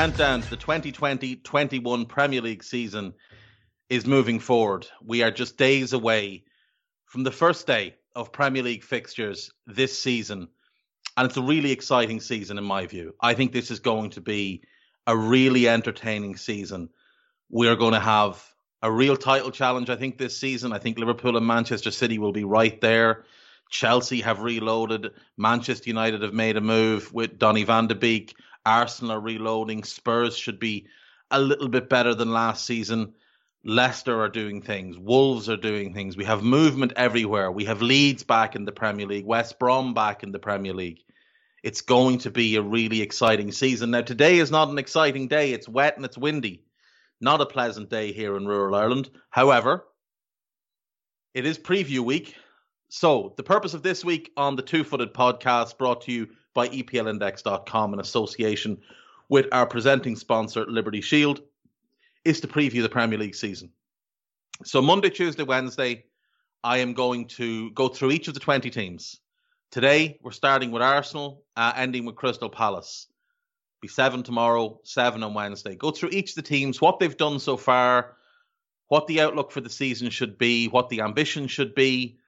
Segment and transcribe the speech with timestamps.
[0.00, 3.12] Countdown to the 2020-21 Premier League season
[3.90, 4.86] is moving forward.
[5.04, 6.44] We are just days away
[7.04, 10.48] from the first day of Premier League fixtures this season.
[11.18, 13.14] And it's a really exciting season in my view.
[13.20, 14.62] I think this is going to be
[15.06, 16.88] a really entertaining season.
[17.50, 18.42] We are going to have
[18.80, 20.72] a real title challenge, I think, this season.
[20.72, 23.26] I think Liverpool and Manchester City will be right there.
[23.68, 25.10] Chelsea have reloaded.
[25.36, 28.34] Manchester United have made a move with Donny van de Beek.
[28.64, 29.84] Arsenal are reloading.
[29.84, 30.86] Spurs should be
[31.30, 33.14] a little bit better than last season.
[33.64, 34.98] Leicester are doing things.
[34.98, 36.16] Wolves are doing things.
[36.16, 37.52] We have movement everywhere.
[37.52, 39.26] We have Leeds back in the Premier League.
[39.26, 41.00] West Brom back in the Premier League.
[41.62, 43.90] It's going to be a really exciting season.
[43.90, 45.52] Now, today is not an exciting day.
[45.52, 46.64] It's wet and it's windy.
[47.20, 49.10] Not a pleasant day here in rural Ireland.
[49.28, 49.84] However,
[51.34, 52.34] it is preview week.
[52.88, 56.68] So, the purpose of this week on the Two Footed podcast brought to you by
[56.68, 58.78] EPLindex.com in association
[59.28, 61.40] with our presenting sponsor, Liberty Shield,
[62.24, 63.70] is to preview the Premier League season.
[64.64, 66.04] So, Monday, Tuesday, Wednesday,
[66.62, 69.20] I am going to go through each of the 20 teams.
[69.70, 73.06] Today, we're starting with Arsenal, uh, ending with Crystal Palace.
[73.80, 75.74] Be seven tomorrow, seven on Wednesday.
[75.74, 78.16] Go through each of the teams, what they've done so far,
[78.88, 82.18] what the outlook for the season should be, what the ambition should be,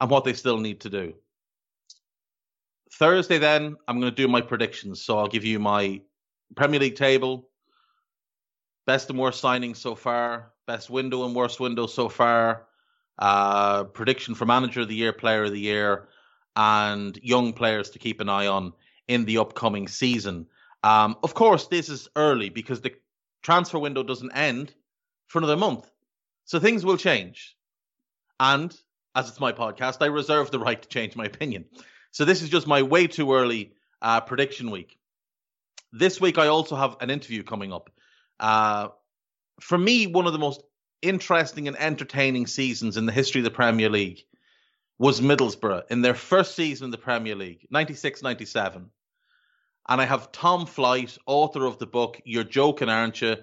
[0.00, 1.14] and what they still need to do.
[2.92, 5.02] Thursday, then, I'm going to do my predictions.
[5.02, 6.00] So I'll give you my
[6.54, 7.48] Premier League table,
[8.86, 12.66] best and worst signings so far, best window and worst window so far,
[13.18, 16.08] uh, prediction for Manager of the Year, Player of the Year,
[16.54, 18.72] and young players to keep an eye on
[19.08, 20.46] in the upcoming season.
[20.82, 22.94] Um, of course, this is early because the
[23.42, 24.74] transfer window doesn't end
[25.26, 25.90] for another month.
[26.44, 27.56] So things will change.
[28.38, 28.76] And
[29.14, 31.64] as it's my podcast, I reserve the right to change my opinion.
[32.16, 34.98] So this is just my way too early uh, prediction week.
[35.92, 37.90] This week, I also have an interview coming up.
[38.40, 38.88] Uh,
[39.60, 40.62] for me, one of the most
[41.02, 44.22] interesting and entertaining seasons in the history of the Premier League
[44.98, 48.88] was Middlesbrough in their first season in the Premier League, 96 97.
[49.86, 53.36] And I have Tom Flight, author of the book You're Joking, Aren't You?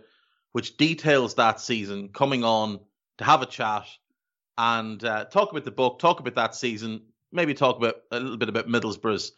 [0.52, 2.80] which details that season, coming on
[3.20, 3.86] to have a chat
[4.58, 7.02] and uh, talk about the book, talk about that season,
[7.34, 9.34] maybe talk about a little bit about Middlesbrough's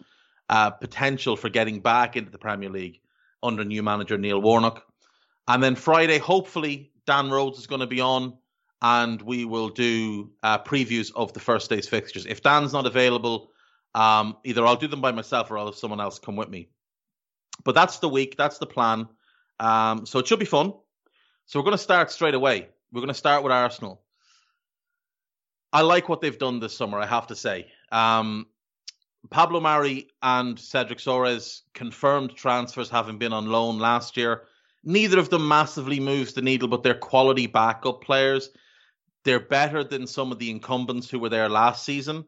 [0.49, 2.99] uh, potential for getting back into the Premier League
[3.41, 4.85] under new manager Neil Warnock.
[5.47, 8.37] And then Friday, hopefully, Dan Rhodes is going to be on
[8.81, 12.25] and we will do uh, previews of the first day's fixtures.
[12.25, 13.51] If Dan's not available,
[13.93, 16.69] um, either I'll do them by myself or I'll have someone else come with me.
[17.63, 19.07] But that's the week, that's the plan.
[19.59, 20.73] Um, so it should be fun.
[21.45, 22.67] So we're going to start straight away.
[22.91, 24.01] We're going to start with Arsenal.
[25.71, 27.67] I like what they've done this summer, I have to say.
[27.95, 28.47] Um,
[29.29, 34.43] Pablo Mari and Cedric Soares confirmed transfers having been on loan last year.
[34.83, 38.49] Neither of them massively moves the needle, but they're quality backup players.
[39.23, 42.25] They're better than some of the incumbents who were there last season.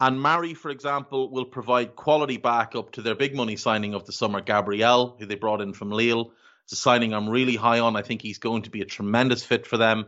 [0.00, 4.12] And Mari, for example, will provide quality backup to their big money signing of the
[4.12, 6.32] summer, Gabriel, who they brought in from Lille.
[6.64, 7.94] It's a signing I'm really high on.
[7.94, 10.06] I think he's going to be a tremendous fit for them.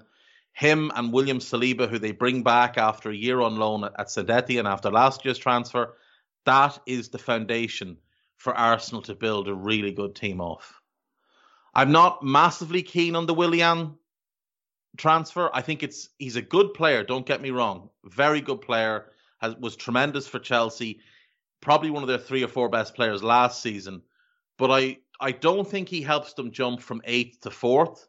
[0.58, 4.28] Him and William Saliba, who they bring back after a year on loan at St
[4.28, 5.94] and after last year's transfer,
[6.46, 7.96] that is the foundation
[8.38, 10.82] for Arsenal to build a really good team off.
[11.76, 13.94] I'm not massively keen on the Willian
[14.96, 15.48] transfer.
[15.54, 17.04] I think it's he's a good player.
[17.04, 19.12] Don't get me wrong, very good player.
[19.40, 20.98] Has was tremendous for Chelsea.
[21.60, 24.02] Probably one of their three or four best players last season.
[24.56, 28.08] But I I don't think he helps them jump from eighth to fourth.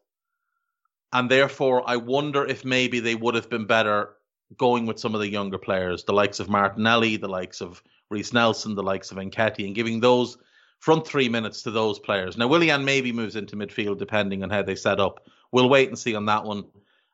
[1.11, 4.15] And therefore, I wonder if maybe they would have been better
[4.57, 8.33] going with some of the younger players, the likes of Martinelli, the likes of Reiss
[8.33, 10.37] Nelson, the likes of Nketiah, and giving those
[10.79, 12.37] front three minutes to those players.
[12.37, 15.27] Now, Willian maybe moves into midfield depending on how they set up.
[15.51, 16.65] We'll wait and see on that one.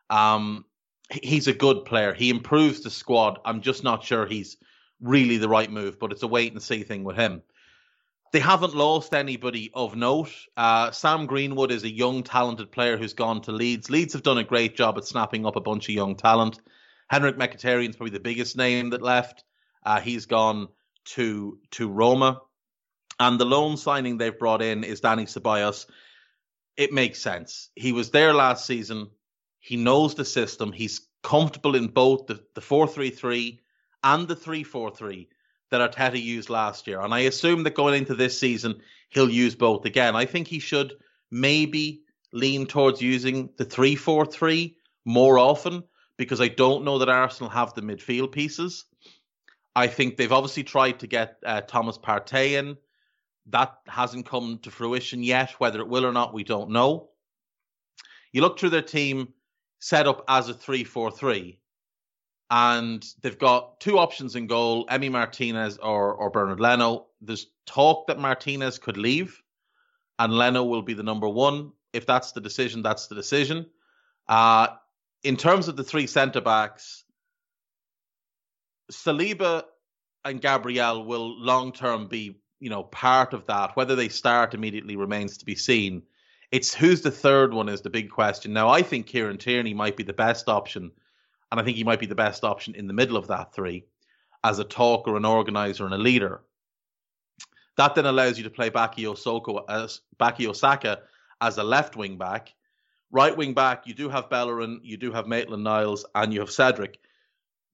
[0.09, 0.65] Um,
[1.11, 2.13] he's a good player.
[2.13, 3.39] He improves the squad.
[3.45, 4.57] I'm just not sure he's
[5.01, 7.41] really the right move, but it's a wait and see thing with him.
[8.31, 10.31] They haven't lost anybody of note.
[10.57, 13.89] Uh, Sam Greenwood is a young, talented player who's gone to Leeds.
[13.89, 16.59] Leeds have done a great job at snapping up a bunch of young talent.
[17.07, 19.43] Henrik Mkhitaryan is probably the biggest name that left.
[19.85, 20.67] Uh, he's gone
[21.05, 22.41] to to Roma,
[23.19, 25.85] and the loan signing they've brought in is Danny Ceballos.
[26.75, 27.69] It makes sense.
[27.75, 29.11] He was there last season.
[29.59, 30.71] He knows the system.
[30.71, 33.59] He's comfortable in both the, the 4-3-3
[34.03, 35.27] and the 3-4-3
[35.71, 37.01] that Arteta used last year.
[37.01, 40.15] And I assume that going into this season, he'll use both again.
[40.15, 40.93] I think he should
[41.31, 44.75] maybe lean towards using the 3 4 3
[45.05, 45.83] more often
[46.17, 48.85] because I don't know that Arsenal have the midfield pieces.
[49.75, 52.77] I think they've obviously tried to get uh, Thomas Partey in.
[53.47, 55.51] That hasn't come to fruition yet.
[55.59, 57.09] Whether it will or not, we don't know.
[58.31, 59.33] You look through their team
[59.79, 61.59] set up as a 3 4 3,
[62.49, 67.07] and they've got two options in goal Emmy Martinez or, or Bernd Leno.
[67.21, 69.41] There's talk that Martinez could leave
[70.19, 71.71] and Leno will be the number one.
[71.93, 73.67] If that's the decision, that's the decision.
[74.27, 74.67] Uh,
[75.23, 77.03] in terms of the three centre backs,
[78.91, 79.63] Saliba
[80.23, 83.75] and Gabriel will long term be, you know, part of that.
[83.75, 86.03] Whether they start immediately remains to be seen.
[86.51, 88.53] It's who's the third one is the big question.
[88.53, 90.91] Now, I think Kieran Tierney might be the best option,
[91.51, 93.85] and I think he might be the best option in the middle of that three
[94.43, 96.41] as a talker, an organizer, and a leader.
[97.77, 101.01] That then allows you to play Bukayo Soko as Bukayo Saka
[101.41, 102.53] as a left wing back.
[103.11, 106.51] Right wing back, you do have Bellerin, you do have Maitland Niles, and you have
[106.51, 106.99] Cedric.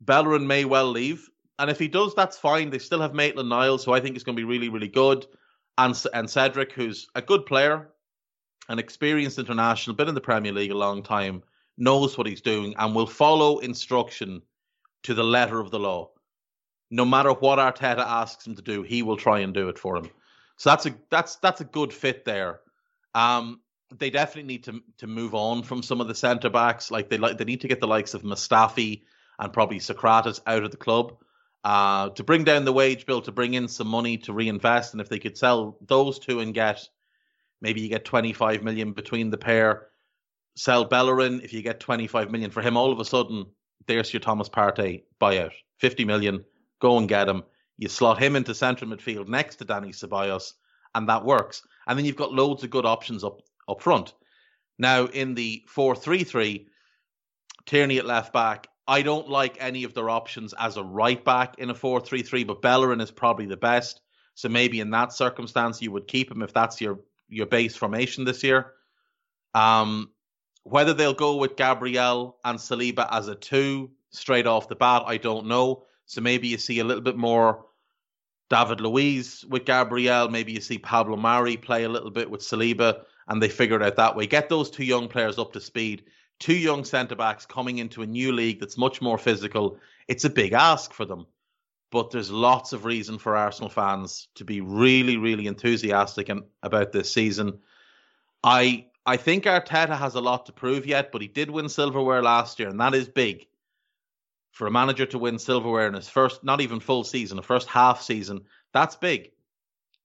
[0.01, 1.29] Bellerin may well leave,
[1.59, 2.69] and if he does, that's fine.
[2.69, 5.25] They still have Maitland Niles, who I think is going to be really, really good,
[5.77, 7.89] and and Cedric, who's a good player,
[8.67, 11.43] an experienced international, been in the Premier League a long time,
[11.77, 14.41] knows what he's doing, and will follow instruction
[15.03, 16.11] to the letter of the law
[16.91, 19.95] no matter what Arteta asks him to do, he will try and do it for
[19.95, 20.09] him.
[20.57, 22.59] So that's a that's that's a good fit there.
[23.15, 23.61] Um,
[23.97, 26.91] they definitely need to to move on from some of the centre backs.
[26.91, 29.03] Like they like they need to get the likes of Mustafi
[29.39, 31.15] and probably Sokratis out of the club.
[31.63, 35.01] Uh, to bring down the wage bill, to bring in some money to reinvest, and
[35.01, 36.87] if they could sell those two and get
[37.61, 39.87] maybe you get 25 million between the pair,
[40.55, 43.45] sell Bellerin, if you get 25 million for him, all of a sudden
[43.87, 46.43] there's your Thomas Partey buyout, 50 million
[46.81, 47.43] Go and get him.
[47.77, 50.53] You slot him into central midfield next to Danny Ceballos,
[50.93, 51.61] and that works.
[51.87, 54.13] And then you've got loads of good options up up front.
[54.77, 56.67] Now in the four three three,
[57.65, 58.67] Tierney at left back.
[58.87, 62.23] I don't like any of their options as a right back in a four three
[62.23, 64.01] three, but Bellerin is probably the best.
[64.33, 66.99] So maybe in that circumstance you would keep him if that's your
[67.29, 68.73] your base formation this year.
[69.53, 70.09] Um,
[70.63, 75.17] whether they'll go with Gabriel and Saliba as a two straight off the bat, I
[75.17, 75.83] don't know.
[76.05, 77.65] So maybe you see a little bit more
[78.49, 80.29] David Luiz with Gabriel.
[80.29, 83.81] Maybe you see Pablo Mari play a little bit with Saliba, and they figure it
[83.81, 84.27] out that way.
[84.27, 86.03] Get those two young players up to speed.
[86.39, 89.77] Two young centre backs coming into a new league that's much more physical.
[90.07, 91.27] It's a big ask for them,
[91.91, 96.29] but there's lots of reason for Arsenal fans to be really, really enthusiastic
[96.61, 97.59] about this season.
[98.43, 102.21] I I think Arteta has a lot to prove yet, but he did win silverware
[102.21, 103.47] last year, and that is big
[104.51, 107.67] for a manager to win silverware in his first, not even full season, a first
[107.67, 108.41] half season,
[108.73, 109.31] that's big.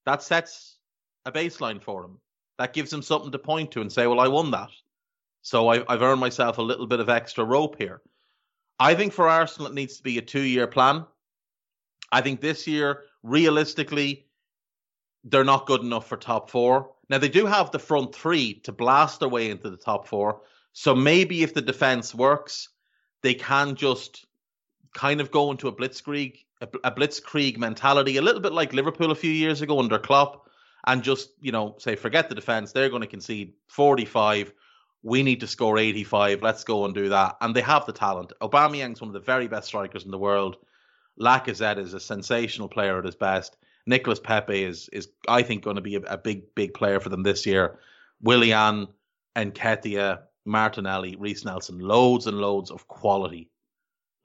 [0.05, 0.79] That sets
[1.25, 2.19] a baseline for him.
[2.59, 4.71] That gives him something to point to and say, well, I won that.
[5.43, 8.01] So I, I've earned myself a little bit of extra rope here.
[8.79, 11.05] I think for Arsenal, it needs to be a two year plan.
[12.13, 14.27] I think this year, realistically,
[15.25, 16.93] they're not good enough for top four.
[17.09, 20.43] Now, they do have the front three to blast their way into the top four.
[20.73, 22.69] So maybe if the defense works,
[23.23, 24.27] they can just
[24.93, 29.15] kind of go into a blitzkrieg a, blitzkrieg mentality, a little bit like Liverpool a
[29.17, 30.49] few years ago under Klopp,
[30.87, 32.73] and just you know say forget the defense.
[32.73, 34.53] They're going to concede 45.
[35.03, 36.43] We need to score 85.
[36.43, 37.37] Let's go and do that.
[37.41, 38.33] And they have the talent.
[38.41, 40.57] Aubameyang's one of the very best strikers in the world.
[41.21, 43.57] Lacazette is a sensational player at his best.
[43.87, 47.09] Nicolas Pepe is is I think going to be a, a big big player for
[47.09, 47.79] them this year.
[48.21, 48.89] Willian,
[49.37, 53.51] Nketiah, Martinelli, Reiss Nelson, loads and loads of quality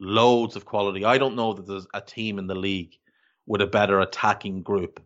[0.01, 1.05] loads of quality.
[1.05, 2.97] I don't know that there's a team in the league
[3.45, 4.99] with a better attacking group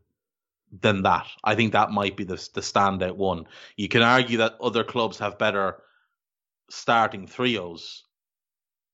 [0.82, 1.28] than that.
[1.44, 3.46] I think that might be the the standout one.
[3.78, 5.78] You can argue that other clubs have better
[6.70, 8.04] starting trios,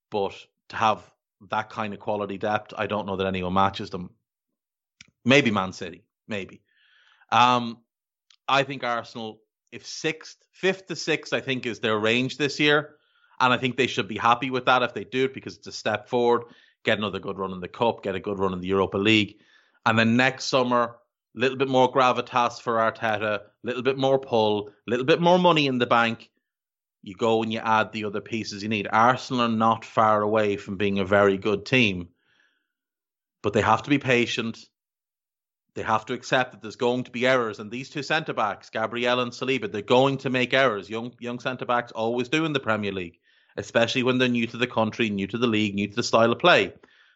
[0.09, 0.33] but
[0.69, 1.03] to have
[1.49, 4.09] that kind of quality depth, I don't know that anyone matches them.
[5.25, 6.61] Maybe Man City, maybe.
[7.31, 7.79] Um,
[8.47, 12.95] I think Arsenal, if sixth, fifth to sixth, I think is their range this year.
[13.39, 15.67] And I think they should be happy with that if they do it because it's
[15.67, 16.43] a step forward.
[16.83, 19.37] Get another good run in the Cup, get a good run in the Europa League.
[19.85, 20.97] And then next summer,
[21.35, 25.21] a little bit more gravitas for Arteta, a little bit more pull, a little bit
[25.21, 26.29] more money in the bank.
[27.03, 28.87] You go and you add the other pieces you need.
[28.91, 32.09] Arsenal are not far away from being a very good team.
[33.43, 34.59] but they have to be patient.
[35.73, 38.69] They have to accept that there's going to be errors, and these two centre backs,
[38.69, 40.89] Gabriel and Saliba, they're going to make errors.
[40.89, 43.19] Young young centre backs always do in the Premier League,
[43.55, 46.31] especially when they're new to the country, new to the league, new to the style
[46.31, 46.73] of play.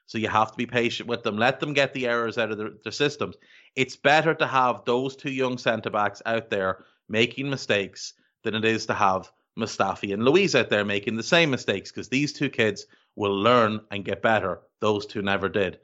[0.08, 1.38] So you have to be patient with them.
[1.38, 3.36] Let them get the errors out of their, their systems.
[3.76, 8.64] It's better to have those two young centre backs out there making mistakes than it
[8.64, 12.50] is to have Mustafi and Luiz out there making the same mistakes because these two
[12.50, 12.86] kids
[13.16, 14.62] will learn and get better.
[14.80, 15.80] Those two never did.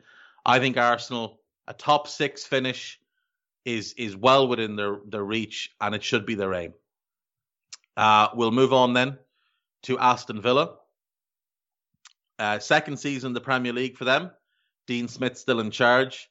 [0.46, 3.00] I think Arsenal a top six finish
[3.66, 6.74] is is well within their their reach, and it should be their aim.
[7.96, 9.18] Uh, we'll move on then
[9.84, 10.76] to Aston Villa.
[12.40, 14.32] Uh, second season in the Premier League for them.
[14.88, 16.28] Dean Smith still in charge.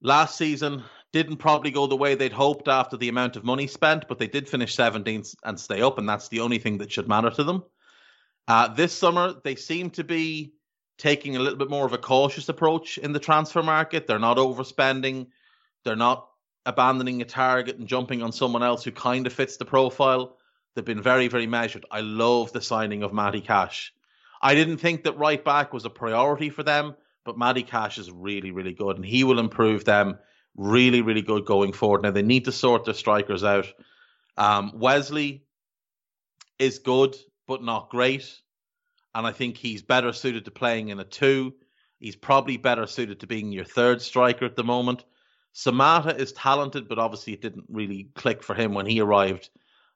[0.00, 4.06] Last season didn't probably go the way they'd hoped after the amount of money spent,
[4.08, 7.08] but they did finish 17th and stay up, and that's the only thing that should
[7.08, 7.64] matter to them.
[8.46, 10.52] Uh, this summer, they seem to be
[10.98, 14.06] taking a little bit more of a cautious approach in the transfer market.
[14.06, 15.26] They're not overspending.
[15.84, 16.28] They're not
[16.64, 20.36] abandoning a target and jumping on someone else who kind of fits the profile.
[20.74, 21.86] They've been very, very measured.
[21.90, 23.92] I love the signing of Matty Cash.
[24.42, 28.10] I didn't think that right back was a priority for them, but Matty Cash is
[28.10, 30.18] really, really good, and he will improve them
[30.56, 32.02] really, really good going forward.
[32.02, 33.66] Now they need to sort their strikers out.
[34.36, 35.44] Um, Wesley
[36.58, 38.40] is good, but not great
[39.16, 41.54] and I think he's better suited to playing in a two.
[41.98, 45.04] He's probably better suited to being your third striker at the moment.
[45.54, 49.48] Samatta is talented, but obviously it didn't really click for him when he arrived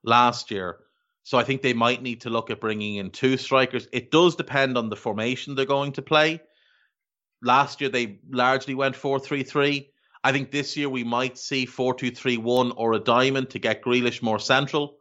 [0.03, 0.79] last year.
[1.23, 3.87] So I think they might need to look at bringing in two strikers.
[3.93, 6.41] It does depend on the formation they're going to play.
[7.43, 9.87] Last year they largely went 4-3-3.
[10.25, 14.39] I think this year we might see 4-2-3-1 or a diamond to get Grealish more
[14.39, 14.97] central.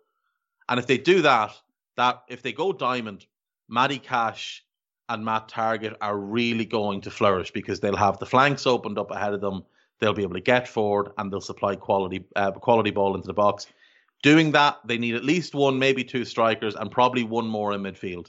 [0.68, 1.56] And if they do that,
[1.96, 3.26] that if they go diamond,
[3.70, 4.64] Matty Cash
[5.10, 9.12] and Matt Targett are really going to flourish because they'll have the flanks opened up
[9.12, 9.64] ahead of them.
[10.00, 13.34] They'll be able to get forward and they'll supply quality uh, quality ball into the
[13.34, 13.68] box.
[14.22, 17.82] Doing that, they need at least one, maybe two strikers, and probably one more in
[17.82, 18.28] midfield.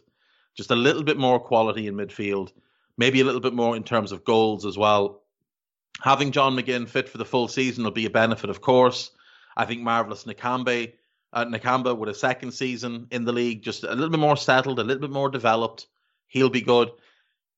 [0.56, 2.52] Just a little bit more quality in midfield,
[2.96, 5.22] maybe a little bit more in terms of goals as well.
[6.02, 9.10] Having John McGinn fit for the full season will be a benefit, of course.
[9.56, 10.92] I think Marvelous Nakambe
[11.32, 14.78] uh, Nakamba with a second season in the league, just a little bit more settled,
[14.78, 15.86] a little bit more developed.
[16.26, 16.90] He'll be good.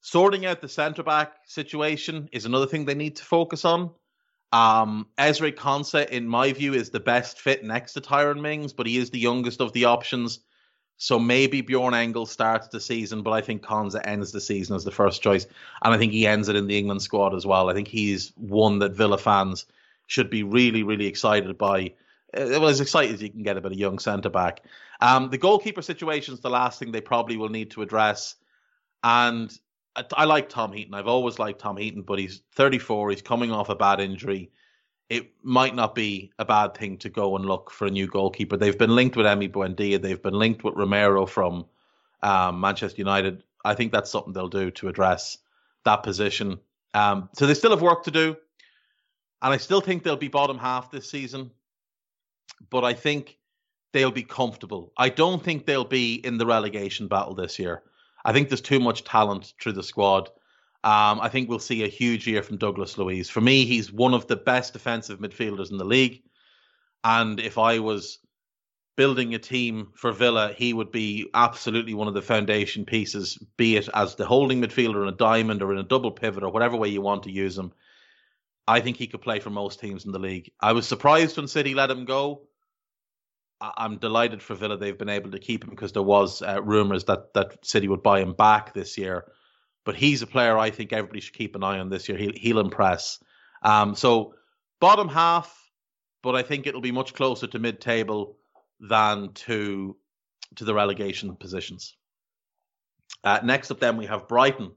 [0.01, 3.91] Sorting out the centre back situation is another thing they need to focus on.
[4.53, 8.87] Um, Ezri Konsa, in my view, is the best fit next to Tyrone Mings, but
[8.87, 10.41] he is the youngest of the options.
[10.99, 14.85] So maybe Bjorn Engel starts the season, but I think Konsa ends the season as
[14.85, 15.47] the first choice.
[15.83, 17.71] And I think he ends it in the England squad as well.
[17.71, 19.65] I think he's one that Villa fans
[20.07, 21.95] should be really, really excited by
[22.35, 24.63] well, as excited as you can get about a young centre back.
[25.01, 28.37] Um, the goalkeeper situation is the last thing they probably will need to address.
[29.03, 29.57] And
[29.97, 30.95] I, I, like Tom Heaton.
[30.95, 33.11] I've always liked Tom Heaton, but he's 34.
[33.11, 34.51] He's coming off a bad injury.
[35.11, 38.57] It might not be a bad thing to go and look for a new goalkeeper.
[38.57, 40.01] They've been linked with Emi Buendia.
[40.01, 41.67] They've been linked with Romero from
[42.23, 43.43] um, Manchester United.
[43.65, 45.37] I think that's something they'll do to address
[45.85, 46.61] that position.
[46.95, 48.37] Um, so they still have work to do.
[49.43, 51.51] And I still think they'll be bottom half this season
[52.71, 53.39] but I think
[53.93, 54.93] they'll be comfortable.
[54.97, 57.83] I don't think they'll be in the relegation battle this year.
[58.25, 60.29] I think there's too much talent through the squad.
[60.85, 63.31] Um, I think we'll see a huge year from Douglas Luiz.
[63.31, 66.23] For me, he's one of the best defensive midfielders in the league.
[67.05, 68.19] And if I was
[68.97, 73.77] building a team for Villa, he would be absolutely one of the foundation pieces, be
[73.77, 76.77] it as the holding midfielder in a diamond or in a double pivot or whatever
[76.77, 77.73] way you want to use him.
[78.67, 80.53] I think he could play for most teams in the league.
[80.61, 82.43] I was surprised when City let him go.
[83.77, 87.05] I'm delighted for Villa they've been able to keep him because there was uh, rumours
[87.05, 89.27] that that City would buy him back this year.
[89.85, 92.17] But he's a player I think everybody should keep an eye on this year.
[92.17, 93.19] He'll, he'll impress.
[93.63, 94.35] Um, so
[94.81, 95.53] bottom half,
[96.23, 98.37] but I think it'll be much closer to mid-table
[98.81, 99.97] than to
[100.57, 101.97] to the relegation positions.
[103.25, 104.73] Uh, next up, then we have Brighton.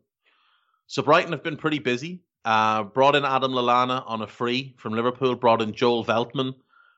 [0.88, 2.22] So Brighton have been pretty busy.
[2.44, 5.36] Uh, brought in Adam Lallana on a free from Liverpool.
[5.36, 6.54] Brought in Joel Veltman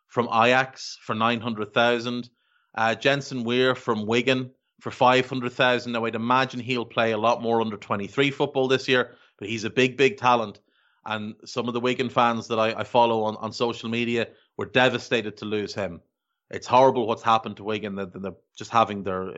[0.08, 2.30] from Ajax for 900,000.
[2.76, 5.92] Uh, Jensen Weir from Wigan for 500,000.
[5.92, 9.64] Now, I'd imagine he'll play a lot more under 23 football this year, but he's
[9.64, 10.60] a big, big talent.
[11.06, 14.66] And some of the Wigan fans that I, I follow on, on social media were
[14.66, 16.02] devastated to lose him.
[16.50, 17.96] It's horrible what's happened to Wigan.
[17.96, 19.32] They're, they're just having their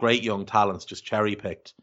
[0.00, 1.74] great young talents just cherry picked.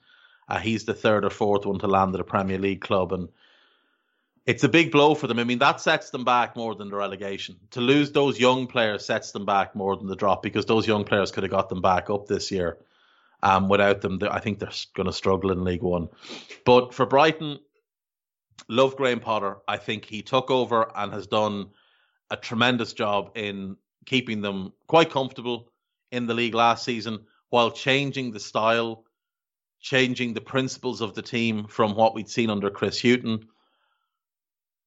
[0.47, 3.29] Uh, he's the third or fourth one to land at a Premier League club, and
[4.49, 5.37] it's a big blow for them.
[5.37, 7.55] I mean, that sets them back more than the relegation.
[7.71, 11.03] To lose those young players sets them back more than the drop because those young
[11.03, 12.79] players could have got them back up this year.
[13.43, 16.09] Um, without them, I think they're going to struggle in League One.
[16.65, 17.59] But for Brighton,
[18.67, 19.57] love Graham Potter.
[19.67, 21.69] I think he took over and has done
[22.31, 23.77] a tremendous job in
[24.07, 25.71] keeping them quite comfortable
[26.11, 29.05] in the league last season while changing the style,
[29.79, 33.45] changing the principles of the team from what we'd seen under Chris Hughton.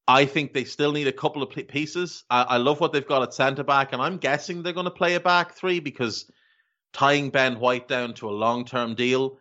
[0.07, 2.23] I think they still need a couple of pieces.
[2.29, 4.91] I, I love what they've got at centre back, and I'm guessing they're going to
[4.91, 6.29] play a back three because
[6.91, 9.39] tying Ben White down to a long term deal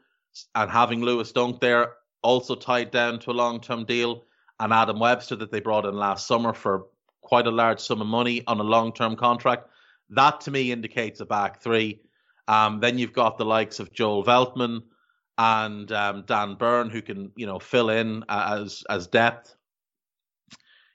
[0.54, 4.24] and having Lewis Dunk there also tied down to a long term deal,
[4.60, 6.86] and Adam Webster that they brought in last summer for
[7.20, 9.68] quite a large sum of money on a long term contract.
[10.10, 12.00] That to me indicates a back three.
[12.48, 14.82] Um, then you've got the likes of Joel Veltman
[15.38, 19.56] and um, Dan Burn who can you know fill in as as depth.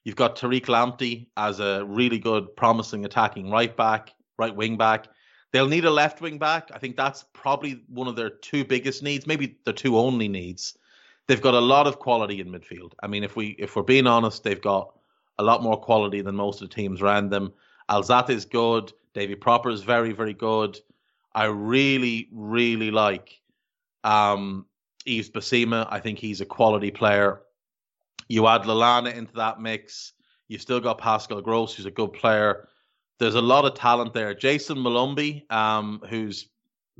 [0.08, 5.10] You've got Tariq Lamptey as a really good, promising attacking right back, right wing back.
[5.52, 6.70] They'll need a left wing back.
[6.74, 10.78] I think that's probably one of their two biggest needs, maybe their two only needs.
[11.28, 12.94] They've got a lot of quality in midfield.
[13.04, 14.94] I mean, if we if we're being honest, they've got
[15.40, 17.52] a lot more quality than most of the teams around them.
[17.90, 18.94] Alzate is good.
[19.14, 20.80] Davy Pröpper is very, very good.
[21.36, 23.42] I really, really like
[24.06, 24.68] um,
[25.06, 25.86] Yves Bissouma.
[25.90, 27.42] I think he's a quality player.
[28.27, 30.13] You add Lallana into that mix.
[30.48, 32.67] You've still got Pascal Gross, who's a good player.
[33.19, 34.34] There's a lot of talent there.
[34.34, 36.50] Jayson Molumby, um, who's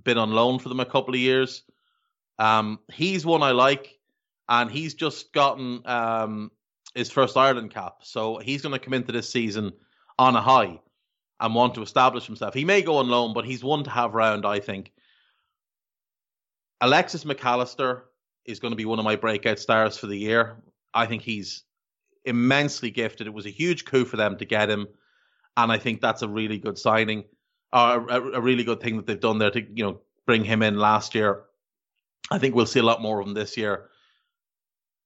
[0.04, 1.64] been on loan for them a couple of years.
[2.40, 4.00] Um, he's one I like,
[4.50, 6.52] and he's just gotten um,
[6.96, 7.98] his first Ireland cap.
[8.02, 9.74] So he's going to come into this season
[10.20, 10.80] on a high
[11.40, 12.54] and want to establish himself.
[12.54, 14.92] He may go on loan, but he's one to have round, I think.
[16.82, 18.02] Alexis McAllister
[18.46, 20.58] is going to be one of my breakout stars for the year.
[20.98, 21.64] I think he's
[22.26, 23.28] immensely gifted.
[23.28, 24.88] It was a huge coup for them to get him,
[25.56, 27.24] and I think that's a really good signing,
[27.72, 30.64] or a, a really good thing that they've done there to you know bring him
[30.64, 31.44] in last year.
[32.32, 33.90] I think we'll see a lot more of him this year.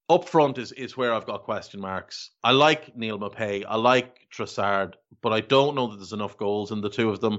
[0.08, 2.30] Up front is, is where I've got question marks.
[2.42, 6.72] I like Neal Maupay, I like Trossard, but I don't know that there's enough goals
[6.72, 7.38] in the two of them.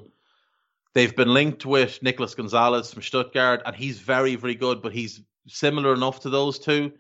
[0.93, 5.21] They've been linked with Nicolas Gonzalez from Stuttgart, and he's very, very good, but he's
[5.47, 6.93] similar enough to those two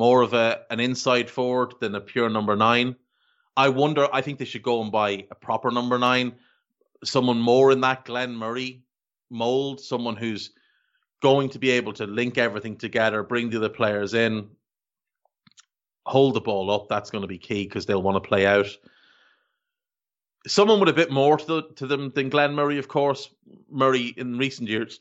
[0.00, 2.96] more of a an inside forward than a pure number nine.
[3.54, 4.08] I wonder.
[4.14, 6.36] I think they should go and buy a proper number nine,
[7.04, 8.82] someone more in that Glenn Murray
[9.30, 10.52] mold, someone who's
[11.20, 14.48] going to be able to link everything together, bring the other players in,
[16.06, 16.88] hold the ball up.
[16.88, 18.70] That's going to be key because they'll want to play out.
[20.46, 23.28] Someone with a bit more to, the, to them than Glenn Murray, of course.
[23.70, 25.00] Murray in recent years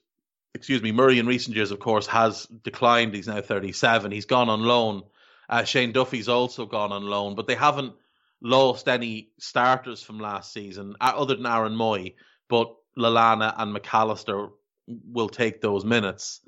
[0.54, 3.14] excuse me, Murray in recent years, of course, has declined.
[3.14, 4.12] He's now 37.
[4.12, 5.04] He's gone on loan.
[5.48, 7.94] Uh, Shane Duffy's also gone on loan, but they haven't
[8.42, 12.16] lost any starters from last season, uh, other than Aaron Mooy.
[12.48, 14.52] But Lallana and McAllister
[14.88, 16.42] will take those minutes.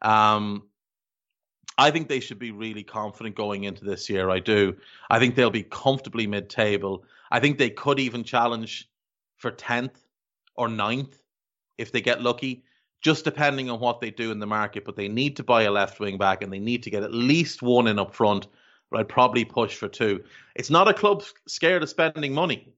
[0.00, 0.64] Um,
[1.78, 4.28] I think they should be really confident going into this year.
[4.28, 4.76] I do.
[5.08, 7.04] I think they'll be comfortably mid table.
[7.30, 8.88] I think they could even challenge
[9.36, 9.96] for 10th
[10.54, 11.14] or 9th
[11.78, 12.64] if they get lucky
[13.02, 14.84] just depending on what they do in the market.
[14.84, 17.12] But they need to buy a left wing back and they need to get at
[17.12, 18.46] least one in up front.
[18.90, 20.22] But I'd probably push for two.
[20.54, 22.72] It's not a club scared of spending money.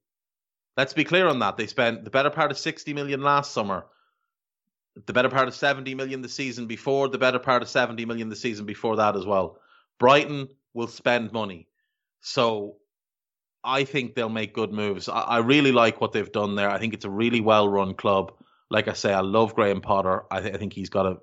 [0.76, 1.56] Let's be clear on that.
[1.56, 3.86] They spent the better part of 60 million last summer,
[5.06, 8.28] the better part of 70 million the season before, the better part of 70 million
[8.28, 9.58] the season before that as well.
[10.00, 11.68] Brighton will spend money.
[12.20, 12.76] So
[13.62, 15.08] I think they'll make good moves.
[15.08, 16.70] I, I really like what they've done there.
[16.70, 18.32] I think it's a really well run club
[18.70, 20.24] like I say, I love Graham Potter.
[20.30, 21.18] I, th- I think he's got a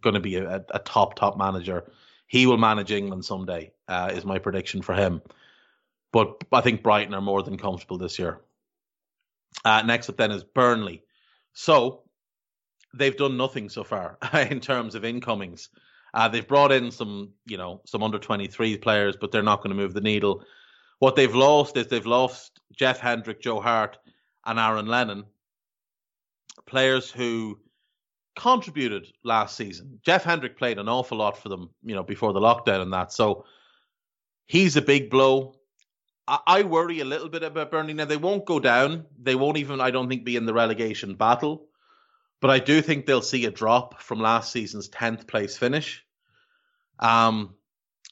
[0.00, 1.90] going to be a, a, top top manager.
[2.26, 3.72] He will manage England someday.
[3.86, 5.22] Uh, is my prediction for him.
[6.12, 8.40] But I think Brighton are more than comfortable this year.
[9.64, 11.02] Uh, next up then is Burnley.
[11.54, 12.02] So
[12.94, 14.18] they've done nothing so far
[14.50, 15.70] in terms of incomings.
[16.14, 19.74] Uh, they've brought in some, you know, some under 23 players, but they're not going
[19.74, 20.42] to move the needle.
[20.98, 23.98] What they've lost is they've lost Jeff Hendrick, Joe Hart,
[24.46, 25.24] and Aaron Lennon,
[26.68, 27.58] players who
[28.36, 29.98] contributed last season.
[30.02, 33.12] Jeff Hendrick played an awful lot for them, you know, before the lockdown and that.
[33.12, 33.44] So
[34.46, 35.56] he's a big blow.
[36.28, 38.04] I, I worry a little bit about Burnley now.
[38.04, 39.06] They won't go down.
[39.20, 41.66] They won't even, I don't think, be in the relegation battle.
[42.40, 46.04] But I do think they'll see a drop from last season's tenth place finish.
[47.00, 47.54] Um,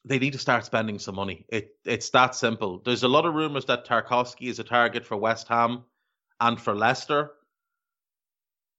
[0.05, 1.47] they need to start spending some money.
[1.49, 2.81] It it's that simple.
[2.85, 5.85] There's a lot of rumors that Tarkowski is a target for West Ham
[6.41, 7.33] and for Leicester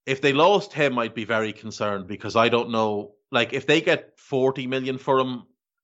[0.08, 3.12] if they lost him, I'd be very concerned because I don't know.
[3.30, 5.44] Like, if they get 40 million for him,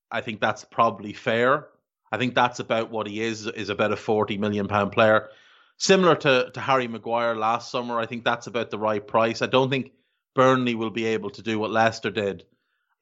[0.09, 1.67] I think that's probably fair.
[2.09, 5.29] I think that's about what he is, is about a 40 million pound player.
[5.77, 9.41] Similar to, to Harry Maguire last summer, I think that's about the right price.
[9.41, 9.91] I don't think
[10.35, 12.45] Burnley will be able to do what Leicester did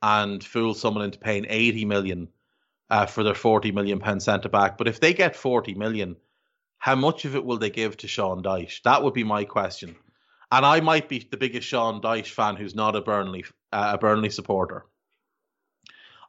[0.02, 2.30] and fool someone into paying 80 million
[2.90, 4.76] uh, for their 40 million pound centre back.
[4.76, 6.16] But if they get 40 million,
[6.80, 8.82] how much of it will they give to Sean Dyche?
[8.84, 9.96] That would be my question.
[10.52, 13.98] And I might be the biggest Sean Dyche fan who's not a Burnley uh, a
[13.98, 14.86] Burnley supporter.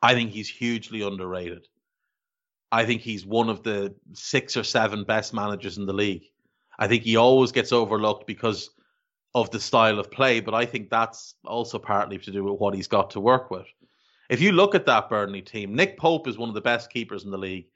[0.01, 1.69] I think he's hugely underrated.
[2.71, 6.25] I think he's one of the six or seven best managers in the league.
[6.79, 8.71] I think he always gets overlooked because
[9.35, 12.75] of the style of play, but I think that's also partly to do with what
[12.75, 13.67] he's got to work with.
[14.31, 17.25] If you look at that Burnley team, Nick Pope is one of the best keepers
[17.25, 17.67] in the league.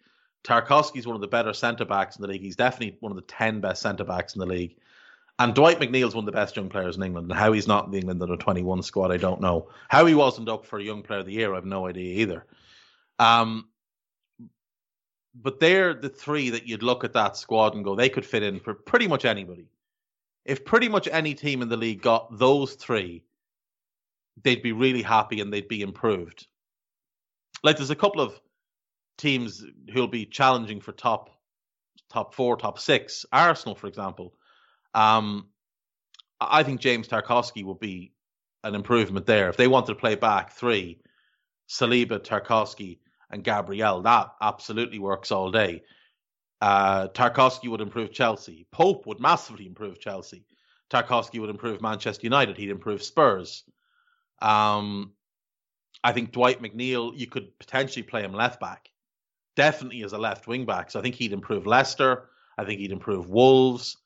[0.44, 2.40] Tarkowski is one of the better centre backs in the league.
[2.40, 4.76] He's definitely one of the 10 best centre backs in the league.
[5.38, 7.30] And Dwight McNeil's one of the best young players in England.
[7.30, 9.68] And how he's not in the England under 21 squad, I don't know.
[9.88, 12.20] How he wasn't up for a young player of the year, I have no idea
[12.22, 12.46] either.
[13.18, 13.68] Um,
[15.34, 18.42] but they're the three that you'd look at that squad and go, they could fit
[18.42, 19.68] in for pretty much anybody.
[20.46, 23.24] If pretty much any team in the league got those three,
[24.42, 26.46] they'd be really happy and they'd be improved.
[27.62, 28.40] Like there's a couple of
[29.18, 31.30] teams who'll be challenging for top
[32.10, 33.26] top four, top six.
[33.32, 34.34] Arsenal, for example.
[34.96, 35.48] Um,
[36.40, 38.12] I think James Tarkowski would be
[38.64, 39.48] an improvement there.
[39.48, 40.98] If they wanted to play back three,
[41.68, 42.98] Saliba, Tarkowski,
[43.30, 44.02] and Gabriel.
[44.02, 45.82] That absolutely works all day.
[46.60, 48.66] Uh, Tarkowski would improve Chelsea.
[48.72, 50.46] Pope would massively improve Chelsea.
[50.90, 52.56] Tarkowski would improve Manchester United.
[52.56, 53.64] He'd improve Spurs.
[54.40, 55.12] Um,
[56.04, 58.90] I think Dwight McNeil, you could potentially play him left back,
[59.56, 60.90] definitely as a left wing back.
[60.90, 62.28] So I think he'd improve Leicester.
[62.56, 63.96] I think he'd improve Wolves.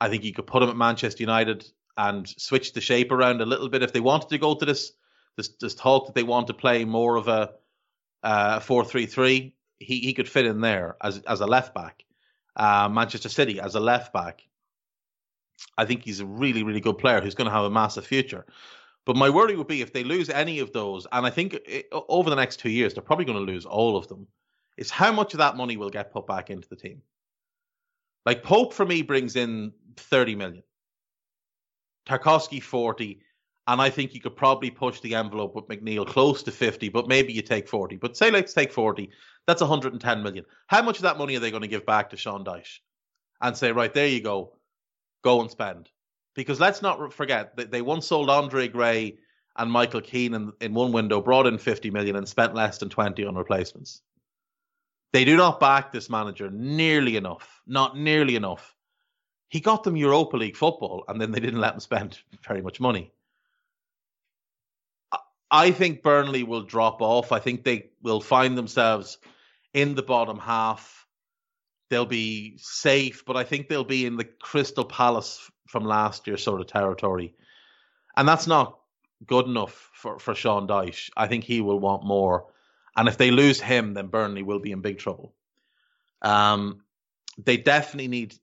[0.00, 1.64] I think you could put him at Manchester United
[1.96, 4.92] and switch the shape around a little bit if they wanted to go to this
[5.36, 7.52] this, this talk that they want to play more of a
[8.22, 12.04] uh, four three three, he he could fit in there as as a left back.
[12.56, 14.46] Uh, Manchester City as a left back.
[15.76, 18.46] I think he's a really really good player who's going to have a massive future.
[19.04, 21.88] But my worry would be if they lose any of those, and I think it,
[21.92, 24.26] over the next two years they're probably going to lose all of them.
[24.76, 27.02] Is how much of that money will get put back into the team?
[28.24, 30.62] Like Pope for me brings in thirty million.
[32.06, 33.20] Tarkowski forty,
[33.66, 37.08] and I think you could probably push the envelope with McNeil close to 50, but
[37.08, 37.96] maybe you take 40.
[37.96, 39.10] But say let's take 40.
[39.46, 40.44] That's 110 million.
[40.66, 42.80] How much of that money are they going to give back to Sean Dyche?
[43.40, 44.56] And say, right, there you go.
[45.22, 45.88] Go and spend.
[46.34, 49.18] Because let's not forget that they once sold Andre Gray
[49.56, 52.88] and Michael Keane in, in one window, brought in 50 million and spent less than
[52.88, 54.02] 20 on replacements.
[55.14, 57.62] They do not back this manager nearly enough.
[57.68, 58.74] Not nearly enough.
[59.46, 62.80] He got them Europa League football, and then they didn't let him spend very much
[62.80, 63.12] money.
[65.52, 67.30] I think Burnley will drop off.
[67.30, 69.18] I think they will find themselves
[69.72, 71.06] in the bottom half.
[71.90, 76.38] They'll be safe, but I think they'll be in the Crystal Palace from last year
[76.38, 77.36] sort of territory.
[78.16, 78.80] And that's not
[79.24, 81.10] good enough for, for Sean Dyche.
[81.16, 82.46] I think he will want more.
[82.96, 85.34] And if they lose him, then Burnley will be in big trouble.
[86.22, 86.82] Um,
[87.38, 88.34] they definitely need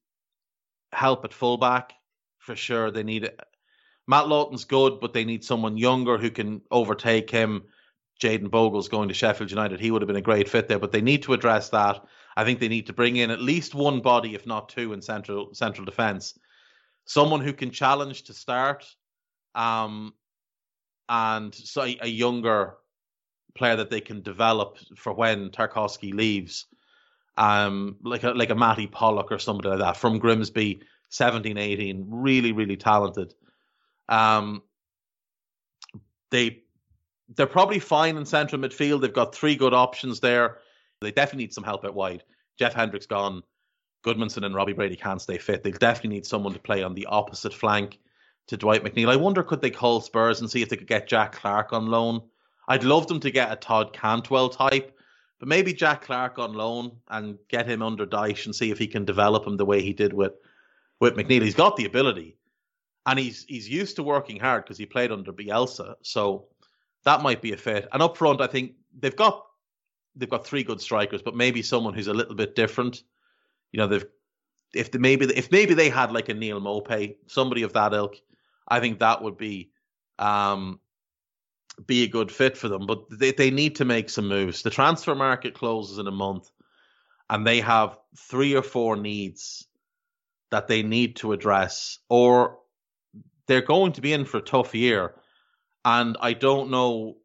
[0.92, 1.94] help at fullback
[2.40, 2.92] for sure.
[2.92, 3.32] They need
[4.08, 7.64] Matt Lowton's good, but they need someone younger who can overtake him.
[8.22, 9.80] Jaden Bogle's going to Sheffield United.
[9.80, 12.06] He would have been a great fit there, but they need to address that.
[12.36, 15.02] I think they need to bring in at least one body, if not two, in
[15.02, 16.38] central central defence.
[17.06, 18.86] Someone who can challenge to start,
[19.56, 20.14] um,
[21.10, 22.76] and so a, a younger
[23.56, 26.66] player that they can develop for when Tarkowski leaves,
[27.38, 32.06] um, like a, like a Mattie Pollock or somebody like that from Grimsby, 17, 18,
[32.10, 33.34] really, really talented.
[34.10, 34.64] Um,
[36.30, 36.64] they
[37.36, 39.02] they're probably fine in central midfield.
[39.02, 40.58] They've got three good options there.
[41.00, 42.24] They definitely need some help out wide.
[42.60, 43.42] Jeff Hendrick's gone.
[44.04, 45.64] Gudmundsson and Robbie Brady can't stay fit.
[45.64, 48.00] They'll definitely need someone to play on the opposite flank
[48.48, 49.10] to Dwight McNeil.
[49.10, 51.88] I wonder could they call Spurs and see if they could get Jack Clarke on
[51.88, 52.22] loan.
[52.72, 54.98] I'd love them to get a Todd Cantwell type,
[55.40, 58.88] but maybe Jack Clarke on loan and get him under Dyche and see if he
[58.88, 60.34] can develop him the way he did with
[61.02, 61.42] with McNeil.
[61.42, 62.38] He's got the ability
[63.06, 66.48] and he's he's used to working hard because he played under Bielsa, so
[67.04, 67.90] that might be a fit.
[67.92, 69.46] And up front, I think they've got
[70.16, 73.04] they've got three good strikers, but maybe someone who's a little bit different.
[73.74, 74.06] You know, they've
[74.74, 78.16] if they maybe if maybe they had like a Neal Maupay, somebody of that ilk,
[78.68, 79.72] I think that would be
[80.20, 80.80] um
[81.86, 82.86] be a good fit for them.
[82.86, 84.62] But they they need to make some moves.
[84.62, 86.50] The transfer market closes in a month,
[87.30, 89.68] and they have three or four needs
[90.52, 92.60] that they need to address, or
[93.48, 95.16] they're going to be in for a tough year,
[95.86, 97.18] and I don't know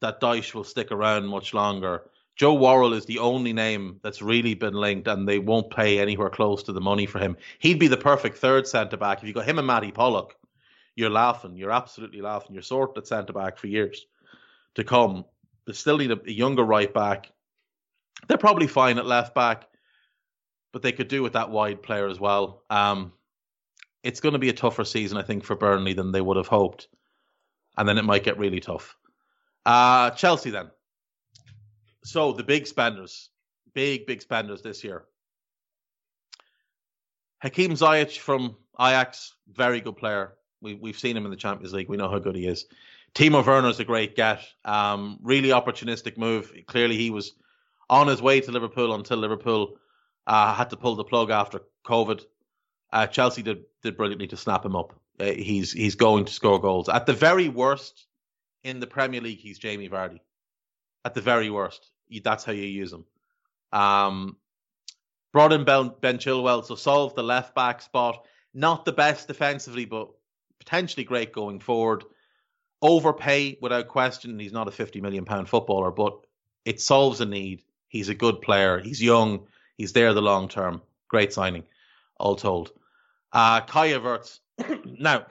[0.00, 2.02] that Dyche will stick around much longer.
[2.36, 6.30] Joe Worrall is the only name that's really been linked, and they won't pay anywhere
[6.30, 7.36] close to the money for him.
[7.58, 9.18] He'd be the perfect third centre back.
[9.18, 10.36] If you got him and Mattie Pollock,
[10.98, 11.56] you're laughing.
[11.56, 12.54] You're absolutely laughing.
[12.54, 14.04] You're sorted at centre back for years
[14.74, 15.24] to come.
[15.64, 17.30] They still need a, a younger right back.
[18.26, 19.68] They're probably fine at left back,
[20.72, 22.64] but they could do with that wide player as well.
[22.68, 23.12] Um,
[24.02, 26.48] it's going to be a tougher season, I think, for Burnley than they would have
[26.48, 26.88] hoped,
[27.76, 28.96] and then it might get really tough.
[29.64, 30.68] Uh, Chelsea then.
[32.02, 33.30] So the big spenders,
[33.72, 35.04] big big spenders this year.
[37.40, 40.37] Hakim Ziyech from Ajax, very good player.
[40.60, 41.88] We we've seen him in the Champions League.
[41.88, 42.66] We know how good he is.
[43.14, 44.42] Timo Werner is a great get.
[44.64, 46.52] Um, really opportunistic move.
[46.66, 47.32] Clearly, he was
[47.88, 49.78] on his way to Liverpool until Liverpool
[50.26, 52.22] uh, had to pull the plug after COVID.
[52.92, 54.94] Uh, Chelsea did did brilliantly to snap him up.
[55.18, 56.88] Uh, he's he's going to score goals.
[56.88, 58.06] At the very worst,
[58.62, 60.20] in the Premier League, he's Jamie Vardy.
[61.04, 61.90] At the very worst,
[62.22, 63.04] that's how you use him.
[63.72, 64.36] Um,
[65.32, 68.24] brought in Ben, ben Chilwell, so solved the left back spot.
[68.54, 70.08] Not the best defensively, but
[70.68, 72.04] potentially great going forward.
[72.82, 74.38] Overpay without question.
[74.38, 76.18] He's not a fifty million pound footballer, but
[76.64, 77.62] it solves a need.
[77.88, 78.78] He's a good player.
[78.78, 79.46] He's young.
[79.76, 80.82] He's there the long term.
[81.08, 81.64] Great signing,
[82.18, 82.70] all told.
[83.32, 84.40] Uh, Kai Havertz.
[84.84, 85.26] now,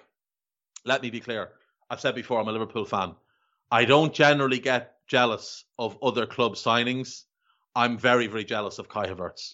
[0.86, 1.50] let me be clear.
[1.90, 3.14] I've said before, I'm a Liverpool fan.
[3.72, 7.24] I don't generally get jealous of other club signings.
[7.76, 9.54] I'm very, very jealous of Kai Havertz.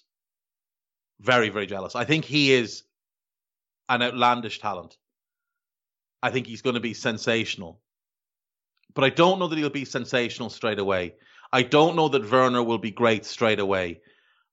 [1.19, 1.95] Very, very jealous.
[1.95, 2.83] I think he is
[3.89, 4.97] an outlandish talent.
[6.23, 7.81] I think he's going to be sensational.
[8.95, 11.15] But I don't know that he'll be sensational straight away.
[11.51, 13.99] I don't know that Werner will be great straight away.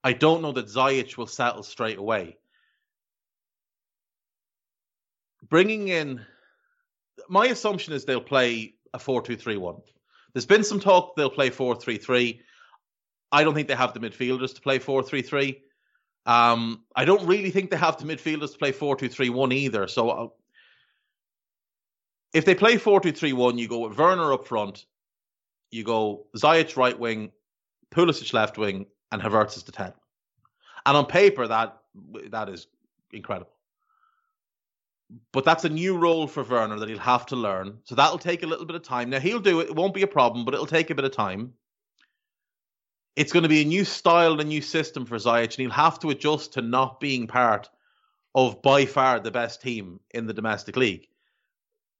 [0.02, 2.38] I don't know that Ziyech will settle straight away.
[5.48, 6.26] Bringing in,
[7.28, 9.76] my assumption is they'll play a 4 2 3 1.
[10.32, 12.40] There's been some talk they'll play 4 3 3.
[13.30, 15.62] I don't think they have the midfielders to play 4 3 3.
[16.26, 19.52] Um, I don't really think they have the midfielders to play 4 2 3 1
[19.52, 19.86] either.
[19.86, 20.39] So I'll, uh,
[22.32, 24.84] if they play 4 2 3 1, you go with Werner up front,
[25.70, 27.32] you go Ziyech right wing,
[27.90, 29.92] Pulisic left wing, and Havertz is the 10.
[30.86, 31.78] And on paper, that
[32.30, 32.66] that is
[33.12, 33.50] incredible.
[35.32, 37.78] But that's a new role for Werner that he'll have to learn.
[37.84, 39.10] So that'll take a little bit of time.
[39.10, 39.68] Now he'll do it.
[39.68, 41.54] It won't be a problem, but it'll take a bit of time.
[43.16, 45.70] It's going to be a new style and a new system for Ziyech, and he'll
[45.70, 47.68] have to adjust to not being part
[48.36, 51.09] of by far the best team in the domestic league.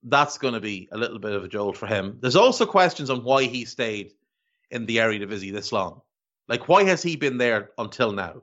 [0.03, 2.19] That's going to be a little bit of a jolt for him.
[2.21, 4.13] There's also questions on why he stayed
[4.71, 6.01] in the Eredivisie this long.
[6.49, 8.43] Like, why has he been there until now?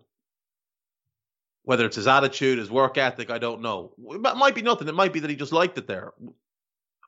[1.63, 3.91] Whether it's his attitude, his work ethic, I don't know.
[4.12, 4.88] It might be nothing.
[4.88, 6.13] It might be that he just liked it there.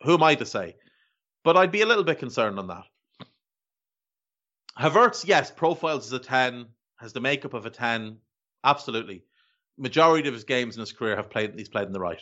[0.01, 0.75] Who am I to say?
[1.43, 2.83] But I'd be a little bit concerned on that.
[4.77, 6.65] Havertz, yes, profiles as a 10,
[6.97, 8.17] has the makeup of a 10.
[8.63, 9.23] Absolutely.
[9.77, 12.21] Majority of his games in his career have played he's played in the right.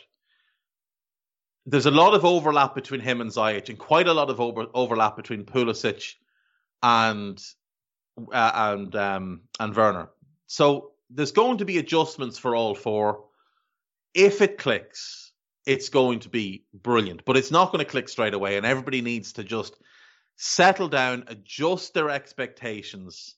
[1.69, 4.67] There's a lot of overlap between him and Ziyech, and quite a lot of over,
[4.73, 6.15] overlap between Pulisic
[6.81, 7.37] and
[8.31, 10.09] uh, and um, and Werner.
[10.47, 13.25] So there's going to be adjustments for all four.
[14.13, 15.33] If it clicks,
[15.65, 19.01] it's going to be brilliant, but it's not going to click straight away, and everybody
[19.01, 19.75] needs to just
[20.37, 23.35] settle down, adjust their expectations,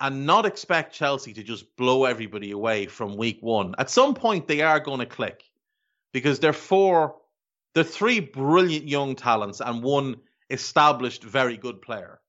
[0.00, 3.74] and not expect Chelsea to just blow everybody away from week one.
[3.78, 5.42] At some point, they are going to click
[6.12, 7.16] because they're four,
[7.74, 10.16] they're three brilliant young talents and one
[10.50, 12.20] established, very good player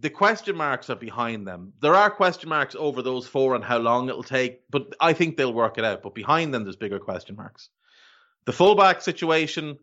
[0.00, 1.72] the question marks are behind them.
[1.80, 5.36] There are question marks over those four and how long it'll take, but I think
[5.36, 6.02] they'll work it out.
[6.02, 7.70] But behind them, there's bigger question marks.
[8.44, 9.78] The fullback situation,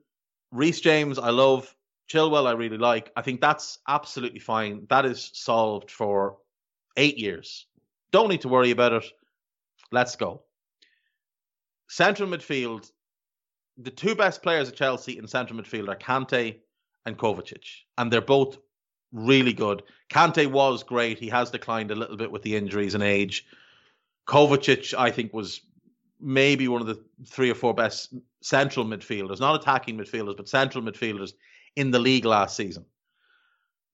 [0.51, 1.73] Reece James, I love.
[2.07, 3.11] Chilwell, I really like.
[3.15, 4.85] I think that's absolutely fine.
[4.89, 6.37] That is solved for
[6.97, 7.65] eight years.
[8.11, 9.05] Don't need to worry about it.
[9.91, 10.44] Let's go.
[11.87, 12.91] Central midfield,
[13.77, 16.57] the two best players at Chelsea in central midfield are Kante
[17.05, 17.65] and Kovacic,
[17.97, 18.57] and they're both
[19.11, 19.83] really good.
[20.09, 21.19] Kante was great.
[21.19, 23.45] He has declined a little bit with the injuries and age.
[24.27, 25.61] Kovacic, I think, was
[26.19, 30.83] maybe one of the three or four best central midfielders, not attacking midfielders, but central
[30.83, 31.33] midfielders
[31.75, 32.85] in the league last season.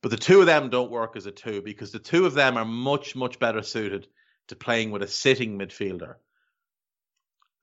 [0.01, 2.57] But the two of them don't work as a two because the two of them
[2.57, 4.07] are much, much better suited
[4.47, 6.15] to playing with a sitting midfielder.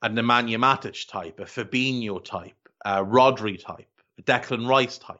[0.02, 5.18] A Nemanja Matic type, a Fabinho type, a Rodri type, a Declan Rice type.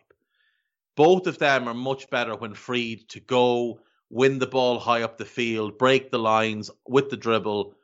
[0.96, 5.18] Both of them are much better when freed to go, win the ball high up
[5.18, 7.74] the field, break the lines with the dribble,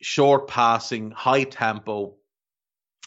[0.00, 2.14] short passing, high tempo.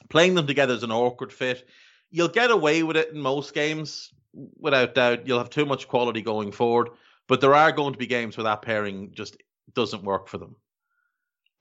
[0.10, 1.68] Playing them together is an awkward fit.
[2.12, 4.12] You'll get away with it in most games,
[4.60, 5.28] without doubt.
[5.28, 6.90] You'll have too much quality going forward,
[7.28, 9.38] but there are going to be games where that pairing just
[9.74, 10.56] doesn't work for them.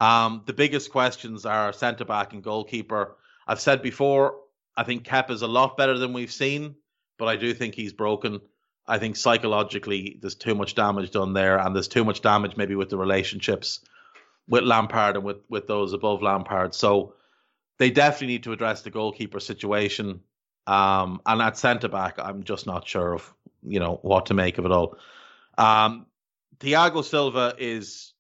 [0.01, 3.17] Um, the biggest questions are centre back and goalkeeper.
[3.47, 4.37] I've said before,
[4.77, 6.77] I think Kep is a lot better than we've seen
[7.19, 8.41] but I do think he's broken.
[8.87, 12.75] I think psychologically there's too much damage done there, and there's too much damage maybe
[12.75, 13.81] with the relationships
[14.49, 16.75] with Lampard and with with those above Lampard.
[16.75, 17.15] So
[17.79, 20.21] they definitely need to address the goalkeeper situation.
[20.67, 24.57] Um, and at centre back, I'm just not sure of you know what to make
[24.59, 24.97] of it all.
[25.59, 26.07] Um,
[26.61, 28.15] Thiago Silva is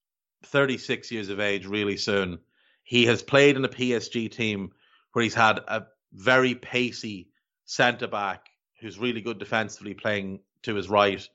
[0.45, 2.39] 36 years of age really soon.
[2.85, 4.73] He has played in a PSG team
[5.13, 7.29] where he's had a very pacey
[7.65, 8.49] centre back
[8.81, 11.29] who's really good defensively playing to his right,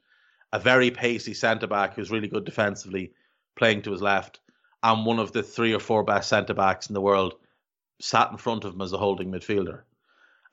[0.52, 3.14] a very pacey centre back who's really good defensively
[3.56, 4.40] playing to his left,
[4.82, 7.36] and one of the three or four best centre backs in the world
[8.00, 9.82] sat in front of him as a holding midfielder.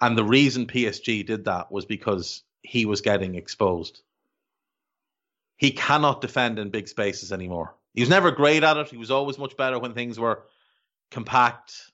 [0.01, 4.03] And the reason PSG did that was because he was getting exposed.
[5.57, 7.75] He cannot defend in big spaces anymore.
[7.94, 8.88] He was never great at it.
[8.88, 10.44] He was always much better when things were
[11.11, 11.90] compact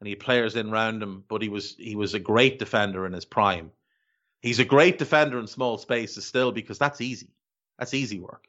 [0.00, 3.06] and he had players in round him, but he was he was a great defender
[3.06, 3.70] in his prime.
[4.40, 7.30] He's a great defender in small spaces still because that's easy.
[7.78, 8.46] That's easy work.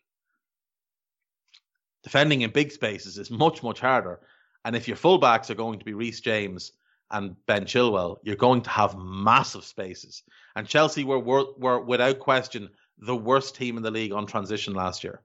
[2.03, 4.19] Defending in big spaces is much, much harder.
[4.63, 6.73] And if your fullbacks are going to be Reece James
[7.09, 10.23] and Ben Chilwell, you're going to have massive spaces.
[10.55, 14.73] And Chelsea were, were, were without question the worst team in the league on transition
[14.73, 15.21] last year.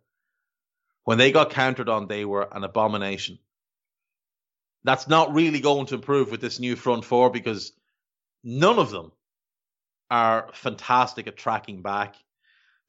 [1.04, 3.38] When they got countered on, they were an abomination.
[4.84, 7.72] That's not really going to improve with this new front four because
[8.42, 9.12] none of them
[10.10, 12.16] are fantastic at tracking back.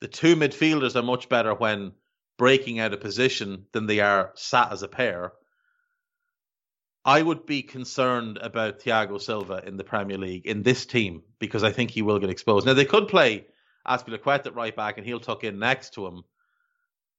[0.02, 1.93] The two midfielders are much better when
[2.38, 5.34] breaking out of position than they are sat as a pair.
[7.06, 11.63] I would be concerned about Thiago Silva in the Premier League in this team because
[11.63, 12.65] I think he will get exposed.
[12.65, 13.45] Now they could play
[13.88, 16.23] Azpilicueta at right back and he'll tuck in next to him,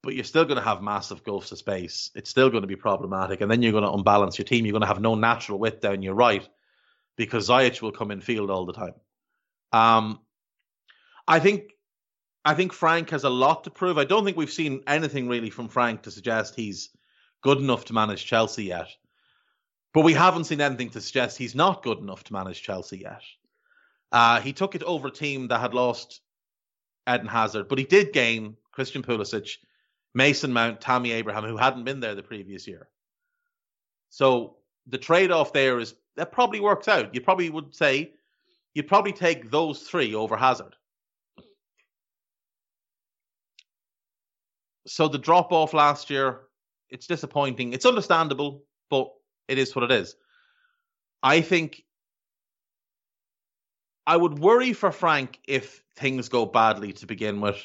[0.05, 2.11] but you're still going to have massive gulfs of space.
[2.15, 4.65] It's still going to be problematic, and then you're going to unbalance your team.
[4.65, 6.47] You're going to have no natural width down your right
[7.17, 8.95] because Ziyech will come in field all the time.
[9.73, 10.21] Um,
[11.27, 11.73] I think
[12.45, 13.97] I think Frank has a lot to prove.
[13.97, 16.91] I don't think we've seen anything really from Frank to suggest he's
[17.43, 18.89] good enough to manage Chelsea yet.
[19.95, 23.23] But we haven't seen anything to suggest he's not good enough to manage Chelsea yet.
[24.13, 26.21] Uh, he took it over a team that had lost
[27.09, 29.57] Eden Hazard, but he did gain Christian Pulisic,
[30.15, 32.89] Mason Mount, Tammy Abraham, who hadn't been there the previous year.
[34.11, 37.15] So the trade off there is that probably works out.
[37.15, 38.13] You probably would say
[38.75, 40.77] you'd probably take those three over Hazard.
[44.87, 46.43] So the drop off last year,
[46.91, 47.73] it's disappointing.
[47.73, 49.11] It's understandable, but
[49.49, 50.15] it is what it is.
[51.23, 51.83] I think
[54.07, 57.57] I would worry for Frank if things go badly to begin with,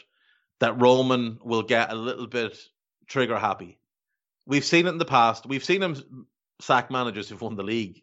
[0.59, 2.57] that Roman will get a little bit
[3.07, 3.79] trigger happy.
[4.45, 5.45] We've seen it in the past.
[5.45, 6.27] We've seen him
[6.61, 8.01] sack managers who've won the league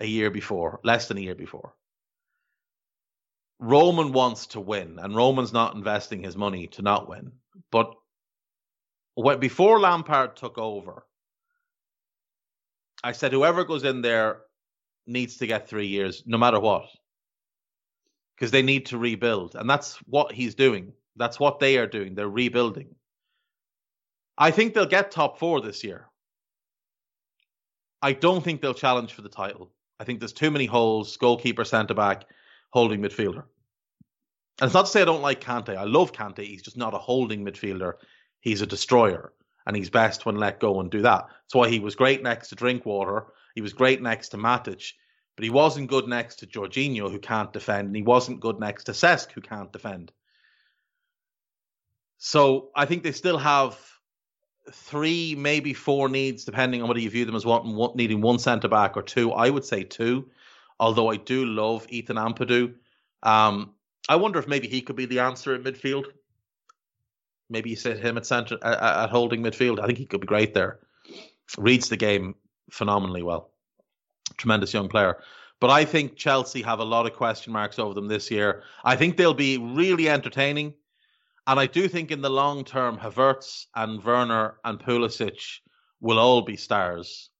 [0.00, 1.74] a year before, less than a year before.
[3.58, 7.32] Roman wants to win, and Roman's not investing his money to not win.
[7.70, 7.94] But
[9.14, 11.06] when, before Lampard took over,
[13.04, 14.40] I said whoever goes in there
[15.06, 16.86] needs to get three years, no matter what,
[18.34, 20.92] because they need to rebuild, and that's what he's doing.
[21.16, 22.14] That's what they are doing.
[22.14, 22.94] They're rebuilding.
[24.38, 26.08] I think they'll get top four this year.
[28.00, 29.70] I don't think they'll challenge for the title.
[30.00, 32.24] I think there's too many holes, goalkeeper, centre back
[32.70, 33.44] holding midfielder.
[34.60, 35.76] And it's not to say I don't like Kante.
[35.76, 36.44] I love Kante.
[36.44, 37.94] He's just not a holding midfielder.
[38.40, 39.32] He's a destroyer.
[39.66, 41.26] And he's best when let go and do that.
[41.28, 43.26] That's why he was great next to Drinkwater.
[43.54, 44.92] He was great next to Matic.
[45.36, 47.88] But he wasn't good next to Jorginho, who can't defend.
[47.88, 50.10] And he wasn't good next to Cesc, who can't defend.
[52.24, 53.78] So I think they still have
[54.70, 58.38] three, maybe four needs, depending on whether you view them as one, one needing one
[58.38, 59.32] centre back or two.
[59.32, 60.30] I would say two
[60.82, 62.74] although I do love Ethan Ampadu.
[63.22, 63.72] Um,
[64.08, 66.06] I wonder if maybe he could be the answer at midfield.
[67.48, 69.78] Maybe you set him at center at, at holding midfield.
[69.78, 70.80] I think he could be great there.
[71.56, 72.34] Reads the game
[72.72, 73.52] phenomenally well.
[74.38, 75.18] Tremendous young player.
[75.60, 78.64] But I think Chelsea have a lot of question marks over them this year.
[78.84, 80.74] I think they'll be really entertaining.
[81.46, 85.58] And I do think in the long term, Havertz and Werner and Pulisic
[86.00, 87.30] will all be stars.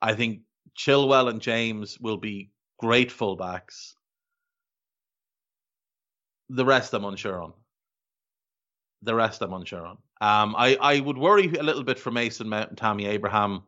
[0.00, 0.40] I think
[0.76, 3.94] Chilwell and James will be great fullbacks.
[6.50, 7.52] The rest I'm unsure on.
[9.02, 9.98] The rest I'm unsure on.
[10.20, 13.62] Um, I, I would worry a little bit for Mason Mount and Tammy Abraham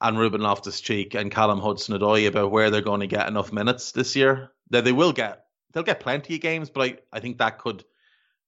[0.00, 3.52] and Ruben Loftus Cheek and Callum Hudson Odoi about where they're going to get enough
[3.52, 4.52] minutes this year.
[4.70, 7.84] That they will get they'll get plenty of games, but I, I think that could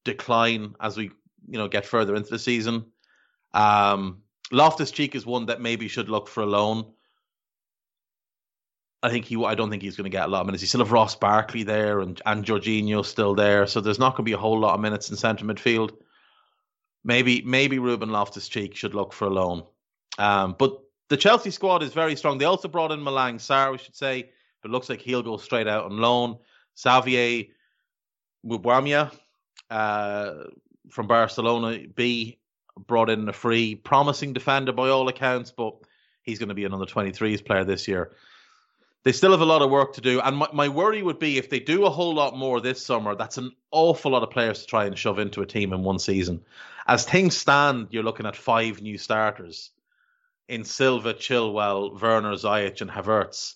[0.05, 1.11] decline as we
[1.49, 2.87] you know get further into the season.
[3.53, 4.23] Um,
[4.53, 6.87] Loftus Cheek is one that maybe should look for a loan
[9.03, 9.43] I think he.
[9.43, 10.63] I don't think he's going to get a lot of minutes.
[10.63, 14.25] You still have Ross Barkley there, and and Jorginho still there, so there's not going
[14.25, 15.93] to be a whole lot of minutes in centre midfield.
[17.03, 19.65] Maybe maybe Ruben Loftus Cheek should look for a loan.
[20.19, 22.37] Um, but the Chelsea squad is very strong.
[22.37, 24.31] They also brought in Malang Sarr, we should say,
[24.61, 26.37] but looks like he'll go straight out on loan.
[26.79, 27.45] Xavier
[28.45, 29.13] Mbuyamba
[29.71, 30.45] uh,
[30.91, 32.39] from Barcelona B
[32.77, 35.77] brought in a free, promising defender by all accounts, but
[36.23, 38.13] he's going to be another 23s player this year
[39.03, 40.21] they still have a lot of work to do.
[40.21, 43.15] And my, my worry would be if they do a whole lot more this summer,
[43.15, 45.99] that's an awful lot of players to try and shove into a team in one
[45.99, 46.43] season.
[46.87, 49.71] As things stand, you're looking at five new starters
[50.49, 53.55] in Silva, Chilwell, Werner, Ziyech, and Havertz.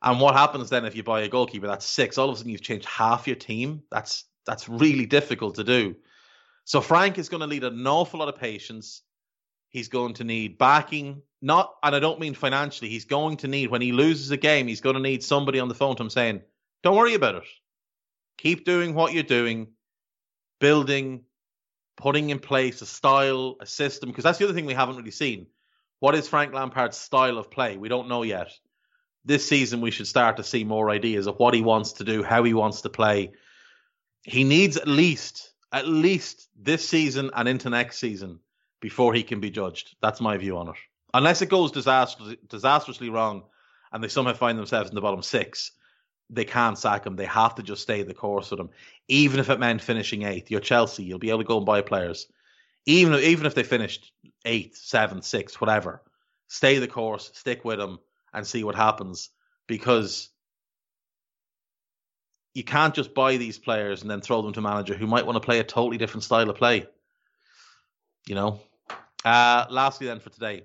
[0.00, 1.66] And what happens then if you buy a goalkeeper?
[1.66, 2.18] That's six.
[2.18, 3.82] All of a sudden, you've changed half your team.
[3.90, 5.96] That's that's really difficult to do.
[6.64, 9.02] So Frank is going to need an awful lot of patience.
[9.68, 12.88] He's going to need backing not, and I don't mean financially.
[12.88, 14.68] He's going to need when he loses a game.
[14.68, 16.42] He's going to need somebody on the phone to him saying,
[16.84, 17.42] "Don't worry about it.
[18.38, 19.66] Keep doing what you're doing,
[20.60, 21.24] building,
[21.96, 25.10] putting in place a style, a system." Because that's the other thing we haven't really
[25.10, 25.48] seen.
[25.98, 27.76] What is Frank Lampard's style of play?
[27.76, 28.52] We don't know yet.
[29.24, 32.22] This season, we should start to see more ideas of what he wants to do,
[32.22, 33.32] how he wants to play.
[34.22, 38.40] He needs at least, at least this season and into next season
[38.80, 39.96] before he can be judged.
[40.00, 40.76] That's my view on it
[41.14, 43.44] unless it goes disastrously, disastrously wrong
[43.92, 45.72] and they somehow find themselves in the bottom six,
[46.30, 47.16] they can't sack him.
[47.16, 48.70] They have to just stay the course with him.
[49.08, 51.82] Even if it meant finishing eighth, you're Chelsea, you'll be able to go and buy
[51.82, 52.26] players.
[52.86, 54.12] Even if, even if they finished
[54.44, 56.02] eighth, seventh, sixth, whatever,
[56.48, 57.98] stay the course, stick with them,
[58.32, 59.28] and see what happens.
[59.66, 60.30] Because
[62.54, 65.26] you can't just buy these players and then throw them to a manager who might
[65.26, 66.86] want to play a totally different style of play.
[68.26, 68.60] You know.
[69.24, 70.64] Uh, lastly, then for today,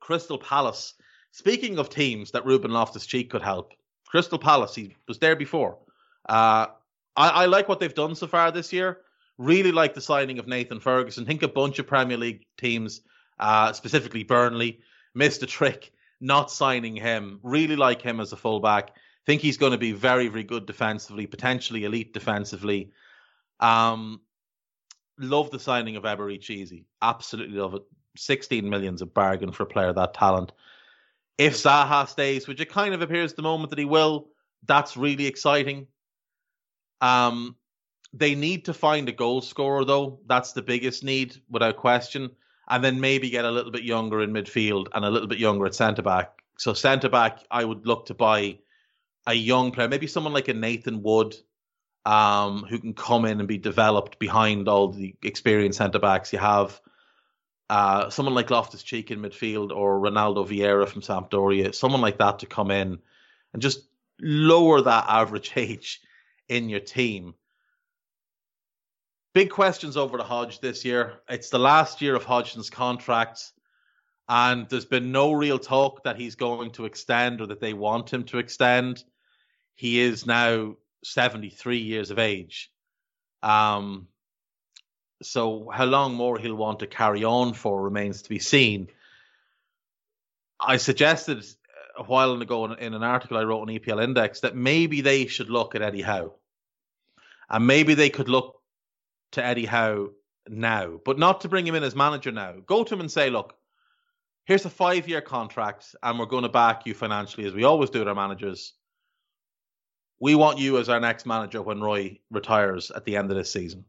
[0.00, 0.94] Crystal Palace.
[1.32, 3.72] Speaking of teams that Ruben Loftus Cheek could help,
[4.06, 5.78] Crystal Palace, he was there before.
[6.28, 6.66] Uh,
[7.16, 8.98] I, I, like what they've done so far this year.
[9.36, 11.26] Really like the signing of Nathan Ferguson.
[11.26, 13.00] Think a bunch of Premier League teams,
[13.40, 14.80] uh, specifically Burnley,
[15.14, 17.40] missed a trick not signing him.
[17.42, 18.96] Really like him as a fullback.
[19.26, 22.92] Think he's going to be very, very good defensively, potentially elite defensively.
[23.60, 24.20] Um,
[25.18, 27.82] love the signing of Eberechi Absolutely love it.
[28.16, 30.52] 16 million's a bargain for a player that talent.
[31.36, 34.28] If Zaha stays, which it kind of appears the moment that he will,
[34.66, 35.88] that's really exciting.
[37.00, 37.56] Um,
[38.12, 40.20] they need to find a goal scorer though.
[40.26, 42.30] That's the biggest need, without question.
[42.68, 45.66] And then maybe get a little bit younger in midfield and a little bit younger
[45.66, 46.42] at centre back.
[46.56, 48.58] So centre back, I would look to buy
[49.26, 51.34] a young player, maybe someone like a Nathan Wood,
[52.04, 56.38] um, who can come in and be developed behind all the experienced centre backs you
[56.38, 56.80] have
[57.70, 62.40] uh, someone like Loftus Cheek in midfield or Ronaldo Vieira from Sampdoria, someone like that
[62.40, 62.98] to come in
[63.52, 63.88] and just
[64.20, 66.00] lower that average age
[66.48, 67.34] in your team.
[69.32, 71.14] Big questions over to Hodge this year.
[71.28, 73.52] It's the last year of Hodgson's contract,
[74.28, 78.12] and there's been no real talk that he's going to extend or that they want
[78.12, 79.02] him to extend.
[79.74, 82.70] He is now 73 years of age.
[83.42, 84.08] Um,
[85.22, 88.88] so how long more he'll want to carry on for remains to be seen.
[90.60, 91.44] I suggested
[91.96, 95.50] a while ago in an article I wrote on EPL Index that maybe they should
[95.50, 96.34] look at Eddie Howe.
[97.48, 98.60] And maybe they could look
[99.32, 100.10] to Eddie Howe
[100.48, 102.54] now, but not to bring him in as manager now.
[102.66, 103.54] Go to him and say, look,
[104.44, 107.90] here's a five year contract, and we're going to back you financially as we always
[107.90, 108.72] do with our managers.
[110.20, 113.52] We want you as our next manager when Roy retires at the end of this
[113.52, 113.84] season.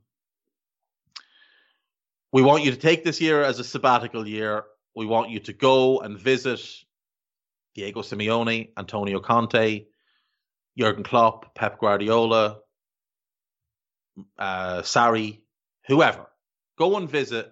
[2.32, 4.64] We want you to take this year as a sabbatical year.
[4.96, 6.60] We want you to go and visit
[7.76, 9.86] Diego Simeone, Antonio Conte,
[10.78, 12.60] Jurgen Klopp, Pep Guardiola,
[14.38, 15.42] uh, Sarri,
[15.88, 16.26] whoever.
[16.78, 17.52] Go and visit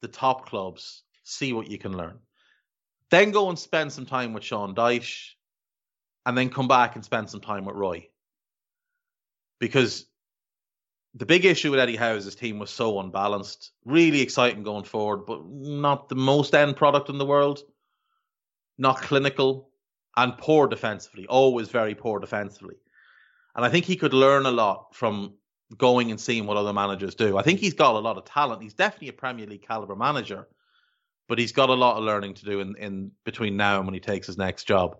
[0.00, 2.18] the top clubs, see what you can learn.
[3.10, 5.30] Then go and spend some time with Sean Dyche,
[6.26, 8.08] and then come back and spend some time with Roy.
[9.58, 10.06] Because
[11.14, 13.72] the big issue with Eddie Howe is his team was so unbalanced.
[13.84, 17.60] Really exciting going forward, but not the most end product in the world.
[18.78, 19.70] Not clinical
[20.16, 21.26] and poor defensively.
[21.26, 22.76] Always very poor defensively.
[23.54, 25.34] And I think he could learn a lot from
[25.76, 27.36] going and seeing what other managers do.
[27.36, 28.62] I think he's got a lot of talent.
[28.62, 30.48] He's definitely a Premier League caliber manager,
[31.28, 33.94] but he's got a lot of learning to do in, in between now and when
[33.94, 34.96] he takes his next job.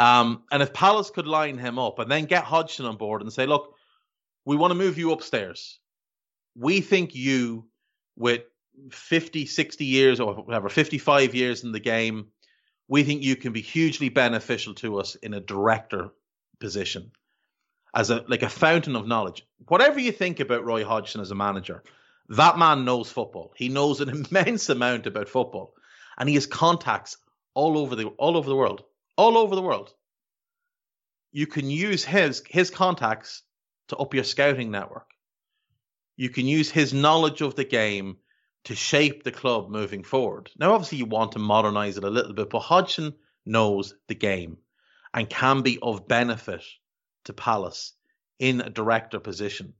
[0.00, 3.30] Um, and if Palace could line him up and then get Hodgson on board and
[3.30, 3.74] say, look,
[4.46, 5.78] we want to move you upstairs.
[6.56, 7.66] We think you,
[8.16, 8.44] with
[8.90, 12.28] 50, 60 years or whatever, 55 years in the game,
[12.88, 16.08] we think you can be hugely beneficial to us in a director
[16.60, 17.10] position
[17.94, 19.46] as a like a fountain of knowledge.
[19.68, 21.82] Whatever you think about Roy Hodgson as a manager,
[22.30, 23.52] that man knows football.
[23.54, 25.74] He knows an immense amount about football,
[26.16, 27.18] and he has contacts
[27.52, 28.82] all over the all over the world,
[29.20, 29.92] all over the world.
[31.30, 33.42] You can use his his contacts
[33.88, 35.10] to up your scouting network.
[36.16, 38.16] You can use his knowledge of the game
[38.64, 40.50] to shape the club moving forward.
[40.58, 43.14] Now, obviously, you want to modernize it a little bit, but Hodgson
[43.44, 44.56] knows the game
[45.12, 46.64] and can be of benefit
[47.24, 47.92] to Palace
[48.38, 49.74] in a director position.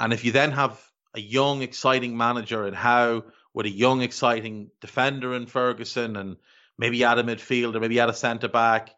[0.00, 0.80] And if you then have
[1.14, 6.36] a young, exciting manager and Howe with a young, exciting defender in Ferguson and
[6.78, 8.90] maybe add a midfielder, maybe add a centre back.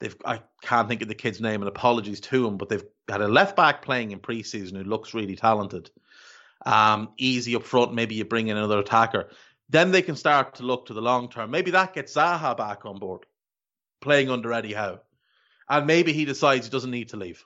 [0.00, 3.20] They've I can't think of the kid's name and apologies to him, but they've had
[3.20, 5.90] a left back playing in preseason who looks really talented.
[6.64, 9.30] Um, Eze up front, maybe you bring in another attacker.
[9.68, 11.50] Then they can start to look to the long term.
[11.50, 13.26] Maybe that gets Zaha back on board,
[14.00, 15.00] playing under Eddie Howe.
[15.68, 17.44] And maybe he decides he doesn't need to leave.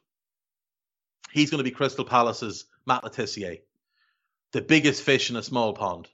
[1.33, 3.63] He's going to be Crystal Palace's Matt Le Tissier,
[4.53, 6.09] the biggest fish in a small pond.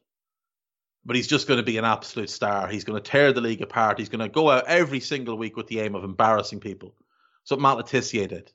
[1.08, 2.68] But he's just going to be an absolute star.
[2.68, 3.98] He's going to tear the league apart.
[3.98, 6.94] He's going to go out every single week with the aim of embarrassing people.
[7.44, 8.52] So Matt Le Tissier did.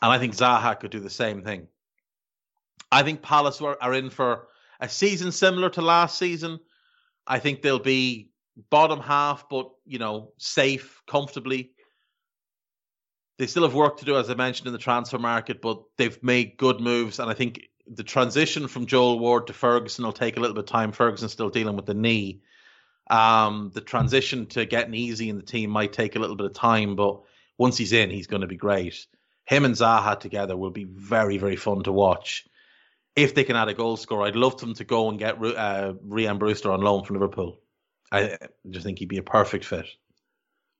[0.00, 1.68] And I think Zaha could do the same thing.
[2.90, 4.48] I think Palace are in for
[4.80, 6.58] a season similar to last season.
[7.26, 8.30] I think they'll be
[8.70, 11.72] bottom half, but you know, safe, comfortably.
[13.38, 16.22] They still have work to do, as I mentioned in the transfer market, but they've
[16.22, 20.36] made good moves, and I think the transition from Joel Ward to Ferguson will take
[20.36, 20.92] a little bit of time.
[20.92, 22.40] Ferguson's still dealing with the knee.
[23.10, 26.54] Um, the transition to getting Eze in the team might take a little bit of
[26.54, 27.20] time, but
[27.58, 29.06] once he's in, he's going to be great.
[29.44, 32.46] Him and Zaha together will be very, very fun to watch.
[33.16, 35.94] If they can add a goal scorer, I'd love them to go and get uh,
[36.06, 37.58] Rhian Brewster on loan from Liverpool.
[38.12, 38.38] I
[38.68, 39.86] just think he'd be a perfect fit.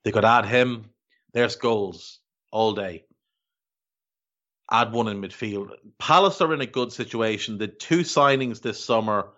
[0.04, 0.86] They could add him.
[1.32, 2.20] There's goals
[2.52, 3.04] all day.
[4.70, 5.72] Add one in midfield.
[5.98, 7.58] Palace are in a good situation.
[7.58, 9.30] The two signings this summer,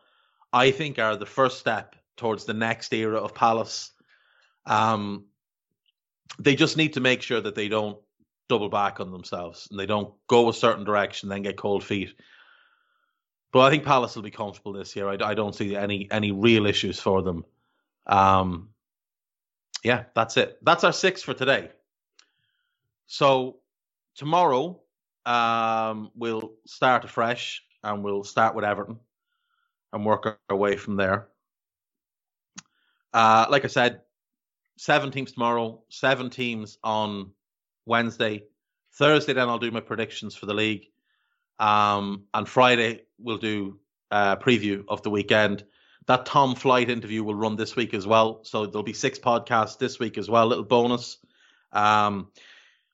[0.53, 3.93] I think, are the first step towards the next era of Palace.
[4.67, 5.25] Um,
[6.39, 7.99] they just need to make sure that they don't
[8.49, 12.15] double back on themselves and they don't go a certain direction, then get cold feet.
[13.51, 15.09] But I think Palace will be comfortable this year.
[15.09, 17.45] I, I don't see any any real issues for them.
[18.07, 18.69] Um,
[19.83, 20.59] yeah, that's it.
[20.63, 21.71] That's our six for today.
[23.07, 23.57] So
[24.15, 24.82] tomorrow
[25.27, 28.99] um, we'll start afresh and we'll start with Everton
[29.93, 31.29] and work our way from there.
[33.13, 34.01] Uh, like I said,
[34.79, 37.33] seven teams tomorrow, seven teams on
[37.87, 38.45] Wednesday.
[38.95, 40.87] Thursday, then I'll do my predictions for the league.
[41.59, 43.79] Um, and Friday, we'll do
[44.11, 45.65] a preview of the weekend.
[46.07, 48.41] That Tom Flight interview will run this week as well.
[48.45, 50.47] So there'll be six podcasts this week as well.
[50.47, 51.19] Little bonus.
[51.73, 52.31] Um,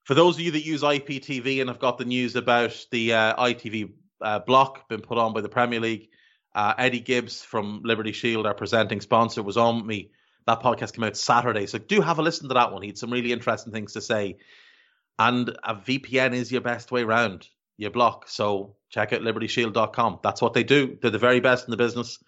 [0.08, 3.44] for those of you that use IPTV and have got the news about the uh,
[3.44, 3.92] ITV
[4.22, 6.08] uh, block been put on by the Premier League,
[6.54, 10.10] uh, Eddie Gibbs from Liberty Shield, our presenting sponsor, was on me.
[10.46, 11.66] That podcast came out Saturday.
[11.66, 12.80] So do have a listen to that one.
[12.80, 14.38] He had some really interesting things to say.
[15.18, 17.46] And a VPN is your best way around
[17.76, 18.30] your block.
[18.30, 20.20] So check out libertyshield.com.
[20.22, 20.96] That's what they do.
[21.02, 22.18] They're the very best in the business.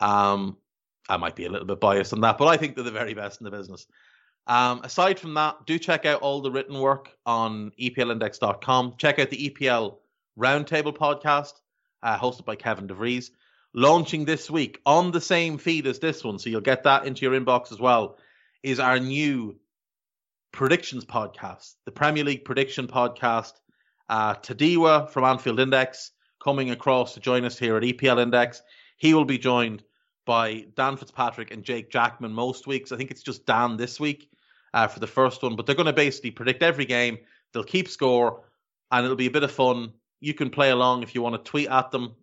[0.00, 0.56] Um,
[1.10, 3.12] I might be a little bit biased on that, but I think they're the very
[3.12, 3.86] best in the business.
[4.48, 8.94] Um, aside from that, do check out all the written work on EPLindex.com.
[8.96, 9.98] Check out the EPL
[10.38, 11.52] Roundtable podcast,
[12.02, 13.30] uh, hosted by Kevin DeVries,
[13.74, 17.26] launching this week on the same feed as this one, so you'll get that into
[17.26, 18.16] your inbox as well.
[18.62, 19.58] Is our new
[20.50, 23.52] predictions podcast, the Premier League prediction podcast.
[24.08, 28.62] Uh, Tadiwa from Anfield Index coming across to join us here at EPL Index.
[28.96, 29.82] He will be joined
[30.24, 32.90] by Dan Fitzpatrick and Jake Jackman most weeks.
[32.90, 34.30] I think it's just Dan this week
[34.74, 37.18] uh, for the first one, but they're going to basically predict every game.
[37.52, 38.44] They'll keep score,
[38.90, 39.92] and it'll be a bit of fun.
[40.20, 42.14] You can play along if you want to tweet at them,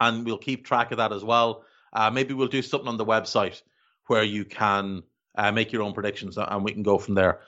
[0.00, 1.64] and we'll keep track of that as well.
[1.92, 3.62] Uh, maybe we'll do something on the website
[4.06, 5.02] where you can
[5.36, 7.40] uh, make your own predictions, and we can go from there.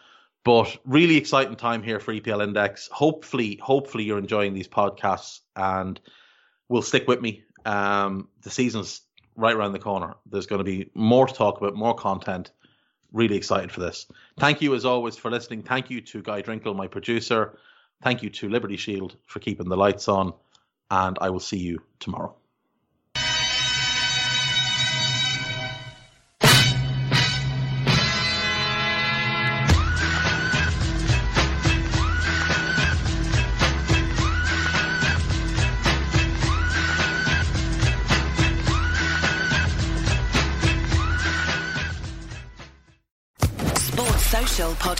[0.44, 2.88] But really exciting time here for EPL Index.
[2.88, 6.00] Hopefully, hopefully you're enjoying these podcasts, and
[6.68, 9.02] will stick with me um, the season's
[9.36, 10.14] right around the corner.
[10.26, 12.50] There's going to be more to talk about, more content.
[13.14, 14.06] Really excited for this.
[14.38, 15.62] Thank you, as always, for listening.
[15.62, 17.56] Thank you to Guy Drinkle, my producer.
[18.02, 20.34] Thank you to Liberty Shield for keeping the lights on.
[20.90, 22.34] And I will see you tomorrow.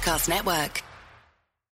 [0.05, 0.94] Podcast Network.